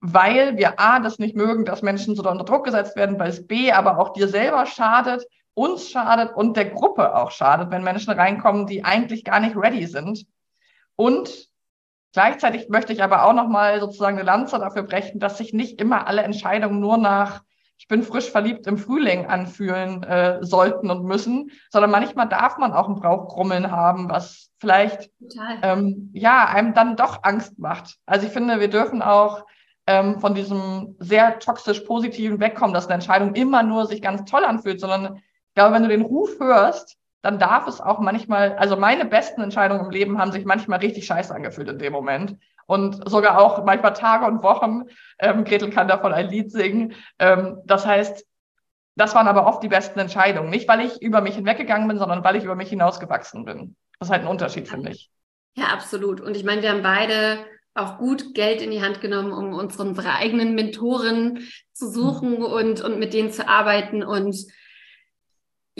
weil 0.00 0.56
wir 0.56 0.78
A, 0.78 1.00
das 1.00 1.18
nicht 1.18 1.34
mögen, 1.34 1.64
dass 1.64 1.82
Menschen 1.82 2.14
so 2.14 2.22
unter 2.22 2.44
Druck 2.44 2.64
gesetzt 2.64 2.94
werden, 2.94 3.18
weil 3.18 3.30
es 3.30 3.44
B, 3.44 3.72
aber 3.72 3.98
auch 3.98 4.12
dir 4.12 4.28
selber 4.28 4.64
schadet 4.66 5.24
uns 5.60 5.90
schadet 5.90 6.34
und 6.34 6.56
der 6.56 6.70
Gruppe 6.70 7.14
auch 7.14 7.30
schadet, 7.30 7.70
wenn 7.70 7.84
Menschen 7.84 8.12
reinkommen, 8.12 8.66
die 8.66 8.84
eigentlich 8.84 9.24
gar 9.24 9.40
nicht 9.40 9.56
ready 9.56 9.86
sind. 9.86 10.26
Und 10.96 11.48
gleichzeitig 12.12 12.68
möchte 12.68 12.92
ich 12.92 13.02
aber 13.02 13.24
auch 13.24 13.34
nochmal 13.34 13.80
sozusagen 13.80 14.16
eine 14.16 14.26
Lanze 14.26 14.58
dafür 14.58 14.82
brechen, 14.84 15.20
dass 15.20 15.38
sich 15.38 15.52
nicht 15.52 15.80
immer 15.80 16.06
alle 16.06 16.22
Entscheidungen 16.22 16.80
nur 16.80 16.96
nach 16.96 17.42
ich 17.80 17.88
bin 17.88 18.02
frisch 18.02 18.30
verliebt 18.30 18.66
im 18.66 18.76
Frühling 18.76 19.24
anfühlen 19.24 20.02
äh, 20.02 20.44
sollten 20.44 20.90
und 20.90 21.02
müssen, 21.04 21.50
sondern 21.70 21.90
manchmal 21.90 22.28
darf 22.28 22.58
man 22.58 22.74
auch 22.74 22.86
ein 22.86 22.96
Brauchgrummeln 22.96 23.70
haben, 23.70 24.10
was 24.10 24.50
vielleicht 24.58 25.10
ähm, 25.62 26.10
ja 26.12 26.44
einem 26.44 26.74
dann 26.74 26.96
doch 26.96 27.20
Angst 27.22 27.58
macht. 27.58 27.96
Also 28.04 28.26
ich 28.26 28.34
finde, 28.34 28.60
wir 28.60 28.68
dürfen 28.68 29.00
auch 29.00 29.46
ähm, 29.86 30.20
von 30.20 30.34
diesem 30.34 30.94
sehr 30.98 31.38
toxisch 31.38 31.80
positiven 31.80 32.38
wegkommen, 32.38 32.74
dass 32.74 32.84
eine 32.84 32.94
Entscheidung 32.94 33.34
immer 33.34 33.62
nur 33.62 33.86
sich 33.86 34.02
ganz 34.02 34.30
toll 34.30 34.44
anfühlt, 34.44 34.78
sondern 34.78 35.22
glaube, 35.60 35.74
wenn 35.74 35.82
du 35.82 35.88
den 35.90 36.02
Ruf 36.02 36.38
hörst, 36.40 36.96
dann 37.22 37.38
darf 37.38 37.66
es 37.66 37.82
auch 37.82 37.98
manchmal, 37.98 38.56
also 38.56 38.76
meine 38.76 39.04
besten 39.04 39.42
Entscheidungen 39.42 39.84
im 39.84 39.90
Leben 39.90 40.18
haben 40.18 40.32
sich 40.32 40.46
manchmal 40.46 40.78
richtig 40.78 41.04
scheiße 41.04 41.34
angefühlt 41.34 41.68
in 41.68 41.78
dem 41.78 41.92
Moment 41.92 42.38
und 42.66 43.06
sogar 43.10 43.38
auch 43.38 43.62
manchmal 43.64 43.92
Tage 43.92 44.24
und 44.24 44.42
Wochen. 44.42 44.84
Ähm, 45.18 45.44
Gretel 45.44 45.68
kann 45.68 45.86
davon 45.86 46.14
ein 46.14 46.28
Lied 46.28 46.50
singen. 46.50 46.94
Ähm, 47.18 47.58
das 47.66 47.84
heißt, 47.84 48.26
das 48.96 49.14
waren 49.14 49.28
aber 49.28 49.46
oft 49.46 49.62
die 49.62 49.68
besten 49.68 49.98
Entscheidungen. 49.98 50.48
Nicht, 50.48 50.66
weil 50.66 50.80
ich 50.80 51.02
über 51.02 51.20
mich 51.20 51.34
hinweggegangen 51.34 51.88
bin, 51.88 51.98
sondern 51.98 52.24
weil 52.24 52.36
ich 52.36 52.44
über 52.44 52.54
mich 52.54 52.70
hinausgewachsen 52.70 53.44
bin. 53.44 53.76
Das 53.98 54.08
ist 54.08 54.12
halt 54.12 54.22
ein 54.22 54.28
Unterschied, 54.28 54.66
finde 54.66 54.92
ich. 54.92 55.10
Ja, 55.56 55.66
absolut. 55.66 56.22
Und 56.22 56.38
ich 56.38 56.44
meine, 56.44 56.62
wir 56.62 56.70
haben 56.70 56.82
beide 56.82 57.44
auch 57.74 57.98
gut 57.98 58.34
Geld 58.34 58.62
in 58.62 58.70
die 58.70 58.82
Hand 58.82 59.02
genommen, 59.02 59.32
um 59.32 59.52
unsere, 59.52 60.14
eigenen 60.14 60.54
Mentoren 60.54 61.46
zu 61.74 61.90
suchen 61.90 62.38
mhm. 62.38 62.44
und, 62.44 62.80
und 62.80 62.98
mit 62.98 63.12
denen 63.12 63.30
zu 63.30 63.46
arbeiten. 63.46 64.02
Und 64.02 64.36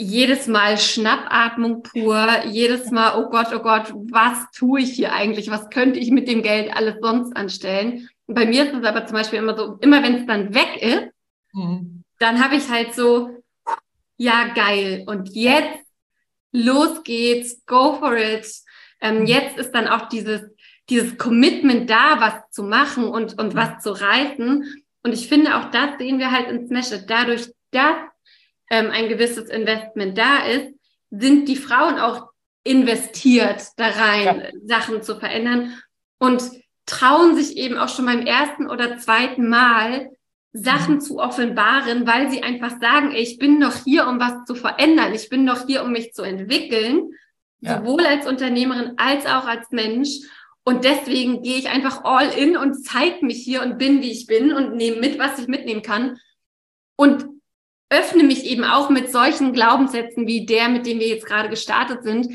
jedes 0.01 0.47
Mal 0.47 0.77
Schnappatmung 0.77 1.83
pur, 1.83 2.27
jedes 2.45 2.91
Mal, 2.91 3.17
oh 3.17 3.29
Gott, 3.29 3.47
oh 3.53 3.59
Gott, 3.59 3.93
was 4.09 4.49
tue 4.51 4.81
ich 4.81 4.93
hier 4.93 5.13
eigentlich? 5.13 5.51
Was 5.51 5.69
könnte 5.69 5.99
ich 5.99 6.11
mit 6.11 6.27
dem 6.27 6.41
Geld 6.41 6.75
alles 6.75 6.95
sonst 7.01 7.35
anstellen? 7.35 8.09
Und 8.25 8.35
bei 8.35 8.45
mir 8.45 8.65
ist 8.65 8.73
es 8.73 8.83
aber 8.83 9.05
zum 9.05 9.17
Beispiel 9.17 9.39
immer 9.39 9.55
so, 9.55 9.77
immer 9.81 10.01
wenn 10.03 10.15
es 10.15 10.25
dann 10.25 10.53
weg 10.53 10.81
ist, 10.81 11.09
mhm. 11.53 12.03
dann 12.19 12.43
habe 12.43 12.55
ich 12.55 12.69
halt 12.69 12.93
so, 12.95 13.29
ja, 14.17 14.47
geil. 14.53 15.03
Und 15.07 15.35
jetzt, 15.35 15.85
los 16.51 17.03
geht's, 17.03 17.65
go 17.65 17.93
for 17.99 18.17
it. 18.17 18.47
Ähm, 19.01 19.19
mhm. 19.19 19.25
Jetzt 19.27 19.57
ist 19.57 19.71
dann 19.71 19.87
auch 19.87 20.09
dieses, 20.09 20.41
dieses 20.89 21.17
Commitment 21.17 21.89
da, 21.89 22.19
was 22.19 22.49
zu 22.51 22.63
machen 22.63 23.05
und, 23.05 23.39
und 23.39 23.55
was 23.55 23.83
zu 23.83 23.91
reißen. 23.91 24.83
Und 25.03 25.13
ich 25.13 25.27
finde, 25.27 25.57
auch 25.57 25.71
das 25.71 25.97
sehen 25.97 26.19
wir 26.19 26.31
halt 26.31 26.49
in 26.49 26.67
Smash 26.67 26.91
It. 26.91 27.05
Dadurch, 27.07 27.51
dass 27.71 27.95
ähm, 28.71 28.89
ein 28.89 29.09
gewisses 29.09 29.49
Investment 29.49 30.17
da 30.17 30.45
ist, 30.45 30.73
sind 31.11 31.47
die 31.49 31.57
Frauen 31.57 31.99
auch 31.99 32.31
investiert 32.63 33.61
da 33.75 33.87
rein, 33.89 34.25
ja. 34.25 34.49
Sachen 34.63 35.03
zu 35.03 35.17
verändern 35.17 35.77
und 36.19 36.41
trauen 36.85 37.35
sich 37.35 37.57
eben 37.57 37.77
auch 37.77 37.89
schon 37.89 38.05
beim 38.05 38.25
ersten 38.25 38.69
oder 38.69 38.97
zweiten 38.97 39.49
Mal 39.49 40.09
Sachen 40.53 40.95
mhm. 40.95 41.01
zu 41.01 41.19
offenbaren, 41.19 42.07
weil 42.07 42.31
sie 42.31 42.43
einfach 42.43 42.79
sagen, 42.79 43.11
ey, 43.11 43.21
ich 43.21 43.37
bin 43.37 43.59
doch 43.59 43.83
hier, 43.83 44.07
um 44.07 44.19
was 44.19 44.45
zu 44.45 44.55
verändern. 44.55 45.13
Ich 45.13 45.29
bin 45.29 45.45
doch 45.45 45.65
hier, 45.65 45.83
um 45.83 45.91
mich 45.91 46.13
zu 46.13 46.21
entwickeln, 46.21 47.11
ja. 47.59 47.77
sowohl 47.77 48.05
als 48.05 48.25
Unternehmerin 48.25 48.93
als 48.97 49.25
auch 49.25 49.47
als 49.47 49.69
Mensch. 49.71 50.09
Und 50.63 50.85
deswegen 50.85 51.41
gehe 51.41 51.57
ich 51.57 51.69
einfach 51.69 52.03
all 52.03 52.29
in 52.29 52.55
und 52.55 52.85
zeige 52.85 53.25
mich 53.25 53.43
hier 53.43 53.63
und 53.63 53.77
bin, 53.77 54.01
wie 54.01 54.11
ich 54.11 54.27
bin 54.27 54.53
und 54.53 54.75
nehme 54.75 54.97
mit, 54.97 55.19
was 55.19 55.39
ich 55.39 55.47
mitnehmen 55.47 55.81
kann. 55.81 56.19
Und 56.95 57.30
öffne 57.91 58.23
mich 58.23 58.45
eben 58.45 58.63
auch 58.63 58.89
mit 58.89 59.11
solchen 59.11 59.53
Glaubenssätzen 59.53 60.25
wie 60.25 60.45
der, 60.45 60.69
mit 60.69 60.85
dem 60.85 60.99
wir 60.99 61.07
jetzt 61.07 61.25
gerade 61.25 61.49
gestartet 61.49 62.03
sind, 62.03 62.27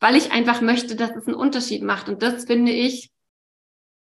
weil 0.00 0.16
ich 0.16 0.32
einfach 0.32 0.60
möchte, 0.60 0.96
dass 0.96 1.10
es 1.10 1.26
einen 1.26 1.36
Unterschied 1.36 1.82
macht. 1.82 2.08
Und 2.08 2.22
das 2.22 2.44
finde 2.44 2.72
ich, 2.72 3.10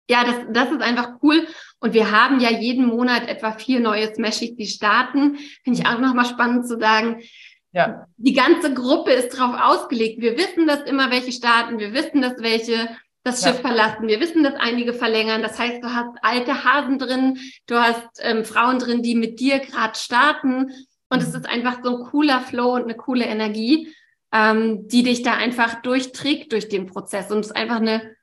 ja, 0.09 0.23
das, 0.23 0.35
das 0.51 0.71
ist 0.71 0.81
einfach 0.81 1.13
cool. 1.21 1.47
Und 1.79 1.93
wir 1.93 2.11
haben 2.11 2.39
ja 2.39 2.49
jeden 2.49 2.87
Monat 2.87 3.27
etwa 3.27 3.51
vier 3.51 3.79
neue 3.79 4.13
Smashies, 4.13 4.55
die 4.55 4.65
starten. 4.65 5.37
Finde 5.63 5.79
ich 5.79 5.87
auch 5.87 5.99
nochmal 5.99 6.25
spannend 6.25 6.67
zu 6.67 6.79
sagen. 6.79 7.21
Ja. 7.73 8.07
Die 8.17 8.33
ganze 8.33 8.73
Gruppe 8.73 9.11
ist 9.11 9.37
darauf 9.37 9.59
ausgelegt. 9.59 10.19
Wir 10.19 10.35
wissen, 10.37 10.65
dass 10.65 10.81
immer 10.83 11.11
welche 11.11 11.31
starten. 11.31 11.77
Wir 11.77 11.93
wissen, 11.93 12.21
dass 12.21 12.39
welche 12.39 12.89
das 13.23 13.43
Schiff 13.43 13.61
ja. 13.61 13.61
verlassen. 13.61 14.07
Wir 14.07 14.19
wissen, 14.19 14.43
dass 14.43 14.55
einige 14.55 14.93
verlängern. 14.93 15.43
Das 15.43 15.59
heißt, 15.59 15.83
du 15.83 15.93
hast 15.93 16.17
alte 16.21 16.63
Hasen 16.63 16.97
drin, 16.97 17.37
du 17.67 17.75
hast 17.75 18.07
ähm, 18.19 18.45
Frauen 18.45 18.79
drin, 18.79 19.03
die 19.03 19.15
mit 19.15 19.39
dir 19.39 19.59
gerade 19.59 19.97
starten. 19.99 20.71
Und 21.09 21.23
es 21.23 21.33
ist 21.33 21.47
einfach 21.47 21.79
so 21.83 21.97
ein 21.97 22.03
cooler 22.05 22.41
Flow 22.41 22.75
und 22.75 22.83
eine 22.83 22.95
coole 22.95 23.25
Energie, 23.25 23.93
ähm, 24.31 24.87
die 24.87 25.03
dich 25.03 25.23
da 25.23 25.33
einfach 25.33 25.81
durchträgt 25.81 26.51
durch 26.51 26.67
den 26.67 26.85
Prozess. 26.85 27.31
Und 27.31 27.39
es 27.39 27.47
ist 27.47 27.55
einfach 27.55 27.77
eine, 27.77 28.15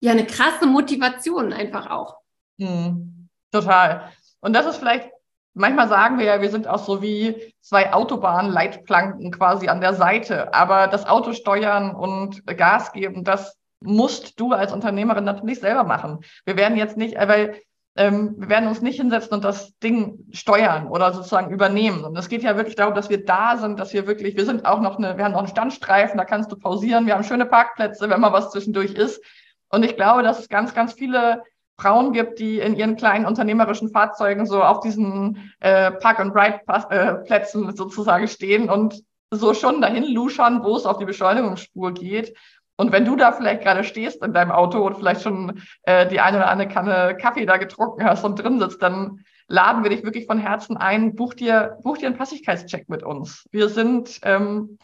ja, 0.00 0.12
eine 0.12 0.26
krasse 0.26 0.66
Motivation 0.66 1.52
einfach 1.52 1.90
auch. 1.90 2.16
Mhm. 2.56 3.28
Total. 3.52 4.10
Und 4.40 4.52
das 4.54 4.66
ist 4.66 4.76
vielleicht, 4.76 5.10
manchmal 5.54 5.88
sagen 5.88 6.18
wir 6.18 6.24
ja, 6.24 6.40
wir 6.40 6.50
sind 6.50 6.66
auch 6.66 6.84
so 6.84 7.02
wie 7.02 7.54
zwei 7.60 7.92
Autobahnleitplanken 7.92 9.30
quasi 9.30 9.68
an 9.68 9.80
der 9.80 9.94
Seite. 9.94 10.52
Aber 10.54 10.86
das 10.86 11.06
Auto 11.06 11.32
steuern 11.32 11.94
und 11.94 12.46
Gas 12.46 12.92
geben, 12.92 13.24
das 13.24 13.58
musst 13.80 14.40
du 14.40 14.52
als 14.52 14.72
Unternehmerin 14.72 15.24
natürlich 15.24 15.60
selber 15.60 15.84
machen. 15.84 16.24
Wir 16.46 16.56
werden 16.56 16.76
jetzt 16.76 16.96
nicht, 16.96 17.16
äh, 17.16 17.28
weil 17.28 17.60
ähm, 17.96 18.34
wir 18.38 18.48
werden 18.48 18.68
uns 18.68 18.82
nicht 18.82 18.96
hinsetzen 18.96 19.34
und 19.34 19.44
das 19.44 19.78
Ding 19.78 20.26
steuern 20.32 20.88
oder 20.88 21.12
sozusagen 21.12 21.52
übernehmen. 21.52 22.04
Und 22.04 22.16
es 22.16 22.28
geht 22.28 22.42
ja 22.42 22.56
wirklich 22.56 22.74
darum, 22.74 22.94
dass 22.94 23.08
wir 23.08 23.24
da 23.24 23.56
sind, 23.56 23.78
dass 23.78 23.92
wir 23.92 24.06
wirklich, 24.06 24.36
wir 24.36 24.44
sind 24.44 24.66
auch 24.66 24.80
noch 24.80 24.98
eine, 24.98 25.16
wir 25.16 25.24
haben 25.24 25.32
noch 25.32 25.38
einen 25.38 25.48
Standstreifen, 25.48 26.18
da 26.18 26.24
kannst 26.24 26.50
du 26.50 26.56
pausieren, 26.56 27.06
wir 27.06 27.14
haben 27.14 27.24
schöne 27.24 27.46
Parkplätze, 27.46 28.10
wenn 28.10 28.20
mal 28.20 28.32
was 28.32 28.50
zwischendurch 28.50 28.94
ist. 28.94 29.22
Und 29.68 29.84
ich 29.84 29.96
glaube, 29.96 30.22
dass 30.22 30.40
es 30.40 30.48
ganz, 30.48 30.74
ganz 30.74 30.94
viele 30.94 31.42
Frauen 31.78 32.12
gibt, 32.12 32.38
die 32.38 32.58
in 32.58 32.76
ihren 32.76 32.96
kleinen 32.96 33.26
unternehmerischen 33.26 33.90
Fahrzeugen 33.90 34.46
so 34.46 34.62
auf 34.62 34.80
diesen 34.80 35.52
äh, 35.60 35.90
Park-and-Ride-Plätzen 35.92 37.68
äh, 37.68 37.76
sozusagen 37.76 38.28
stehen 38.28 38.70
und 38.70 39.02
so 39.30 39.54
schon 39.54 39.80
dahin 39.80 40.04
luschern, 40.04 40.62
wo 40.62 40.76
es 40.76 40.86
auf 40.86 40.98
die 40.98 41.04
Beschleunigungsspur 41.04 41.92
geht. 41.92 42.36
Und 42.76 42.90
wenn 42.90 43.04
du 43.04 43.14
da 43.14 43.32
vielleicht 43.32 43.62
gerade 43.62 43.84
stehst 43.84 44.22
in 44.24 44.32
deinem 44.32 44.50
Auto 44.50 44.84
und 44.84 44.96
vielleicht 44.96 45.22
schon 45.22 45.62
äh, 45.82 46.08
die 46.08 46.20
eine 46.20 46.38
oder 46.38 46.48
andere 46.48 46.68
Kanne 46.68 47.16
Kaffee 47.16 47.46
da 47.46 47.56
getrunken 47.56 48.04
hast 48.04 48.24
und 48.24 48.36
drin 48.36 48.58
sitzt, 48.58 48.82
dann 48.82 49.20
laden 49.46 49.82
wir 49.84 49.90
dich 49.90 50.02
wirklich 50.02 50.26
von 50.26 50.38
Herzen 50.38 50.76
ein. 50.76 51.14
Buch 51.14 51.34
dir, 51.34 51.78
buch 51.82 51.98
dir 51.98 52.06
einen 52.06 52.16
Passigkeitscheck 52.16 52.88
mit 52.88 53.02
uns. 53.02 53.46
Wir 53.52 53.68
sind, 53.68 54.18
ähm, 54.22 54.78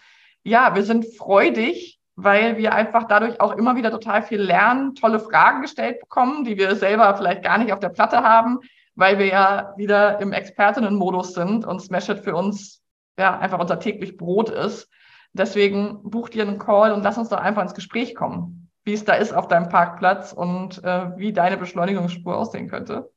ja, 0.45 0.75
wir 0.75 0.85
sind 0.85 1.07
freudig, 1.17 1.99
weil 2.15 2.59
wir 2.59 2.75
einfach 2.75 3.05
dadurch 3.09 3.41
auch 3.41 3.57
immer 3.57 3.77
wieder 3.77 3.91
total 3.91 4.23
viel 4.23 4.41
lernen, 4.41 4.95
tolle 4.95 5.19
Fragen 5.19 5.63
gestellt 5.63 6.01
bekommen, 6.01 6.45
die 6.45 6.57
wir 6.57 6.77
selber 6.77 7.17
vielleicht 7.17 7.43
gar 7.43 7.59
nicht 7.59 7.73
auf 7.73 7.81
der 7.81 7.89
Platte 7.89 8.23
haben, 8.23 8.61
weil 8.95 9.19
wir 9.19 9.27
ja 9.27 9.75
wieder 9.77 10.21
im 10.21 10.33
Expertinnenmodus 10.33 11.35
sind 11.35 11.65
und 11.65 11.81
Smash 11.81 12.09
It 12.09 12.21
für 12.21 12.37
uns 12.37 12.83
ja 13.19 13.39
einfach 13.39 13.59
unser 13.59 13.81
täglich 13.81 14.17
Brot 14.17 14.51
ist. 14.51 14.89
Deswegen 15.33 16.03
buch 16.03 16.29
dir 16.29 16.43
einen 16.43 16.59
Call 16.59 16.93
und 16.93 17.03
lass 17.03 17.19
uns 17.19 17.29
da 17.29 17.37
einfach 17.37 17.63
ins 17.63 17.75
Gespräch 17.75 18.15
kommen, 18.15 18.71
wie 18.85 18.95
es 18.95 19.05
da 19.05 19.15
ist 19.15 19.33
auf 19.33 19.49
deinem 19.49 19.69
Parkplatz 19.69 20.33
und 20.33 20.83
äh, 20.83 21.17
wie 21.17 21.33
deine 21.33 21.57
Beschleunigungsspur 21.57 22.37
aussehen 22.37 22.69
könnte. 22.69 23.11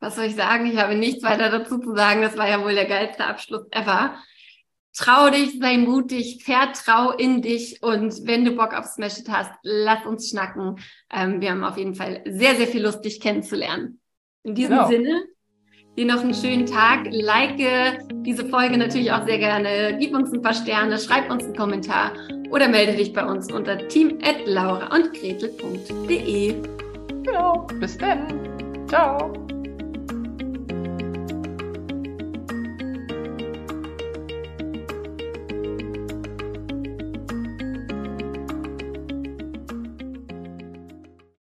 Was 0.00 0.16
soll 0.16 0.24
ich 0.24 0.34
sagen? 0.34 0.66
Ich 0.66 0.76
habe 0.78 0.96
nichts 0.96 1.22
weiter 1.22 1.50
dazu 1.50 1.78
zu 1.78 1.94
sagen. 1.94 2.20
Das 2.20 2.36
war 2.36 2.48
ja 2.48 2.62
wohl 2.62 2.74
der 2.74 2.86
geilste 2.86 3.24
Abschluss 3.24 3.66
ever. 3.70 4.16
Trau 4.96 5.30
dich, 5.30 5.58
sei 5.58 5.78
mutig, 5.78 6.44
vertrau 6.44 7.10
in 7.10 7.42
dich 7.42 7.82
und 7.82 8.26
wenn 8.26 8.44
du 8.44 8.52
Bock 8.52 8.74
auf 8.74 8.84
Smash 8.84 9.18
It 9.18 9.28
hast, 9.28 9.52
lass 9.62 10.04
uns 10.06 10.30
schnacken. 10.30 10.78
Ähm, 11.10 11.40
wir 11.40 11.50
haben 11.50 11.64
auf 11.64 11.76
jeden 11.76 11.94
Fall 11.94 12.22
sehr, 12.26 12.54
sehr 12.54 12.68
viel 12.68 12.82
Lust, 12.82 13.04
dich 13.04 13.20
kennenzulernen. 13.20 14.00
In 14.44 14.54
diesem 14.54 14.76
genau. 14.76 14.88
Sinne 14.88 15.24
dir 15.96 16.06
noch 16.06 16.20
einen 16.20 16.34
schönen 16.34 16.66
Tag. 16.66 17.08
Like 17.10 17.56
diese 18.24 18.46
Folge 18.46 18.76
natürlich 18.76 19.12
auch 19.12 19.24
sehr 19.26 19.38
gerne. 19.38 19.96
Gib 19.98 20.14
uns 20.14 20.32
ein 20.32 20.42
paar 20.42 20.54
Sterne, 20.54 20.98
schreib 20.98 21.30
uns 21.30 21.44
einen 21.44 21.56
Kommentar 21.56 22.12
oder 22.50 22.68
melde 22.68 22.94
dich 22.94 23.12
bei 23.12 23.24
uns 23.24 23.52
unter 23.52 23.76
team@laura 23.88 24.94
und 24.94 25.12
gretel.de. 25.12 26.54
Genau, 27.24 27.66
bis 27.80 27.96
dann. 27.98 28.26
Ciao. 28.88 29.32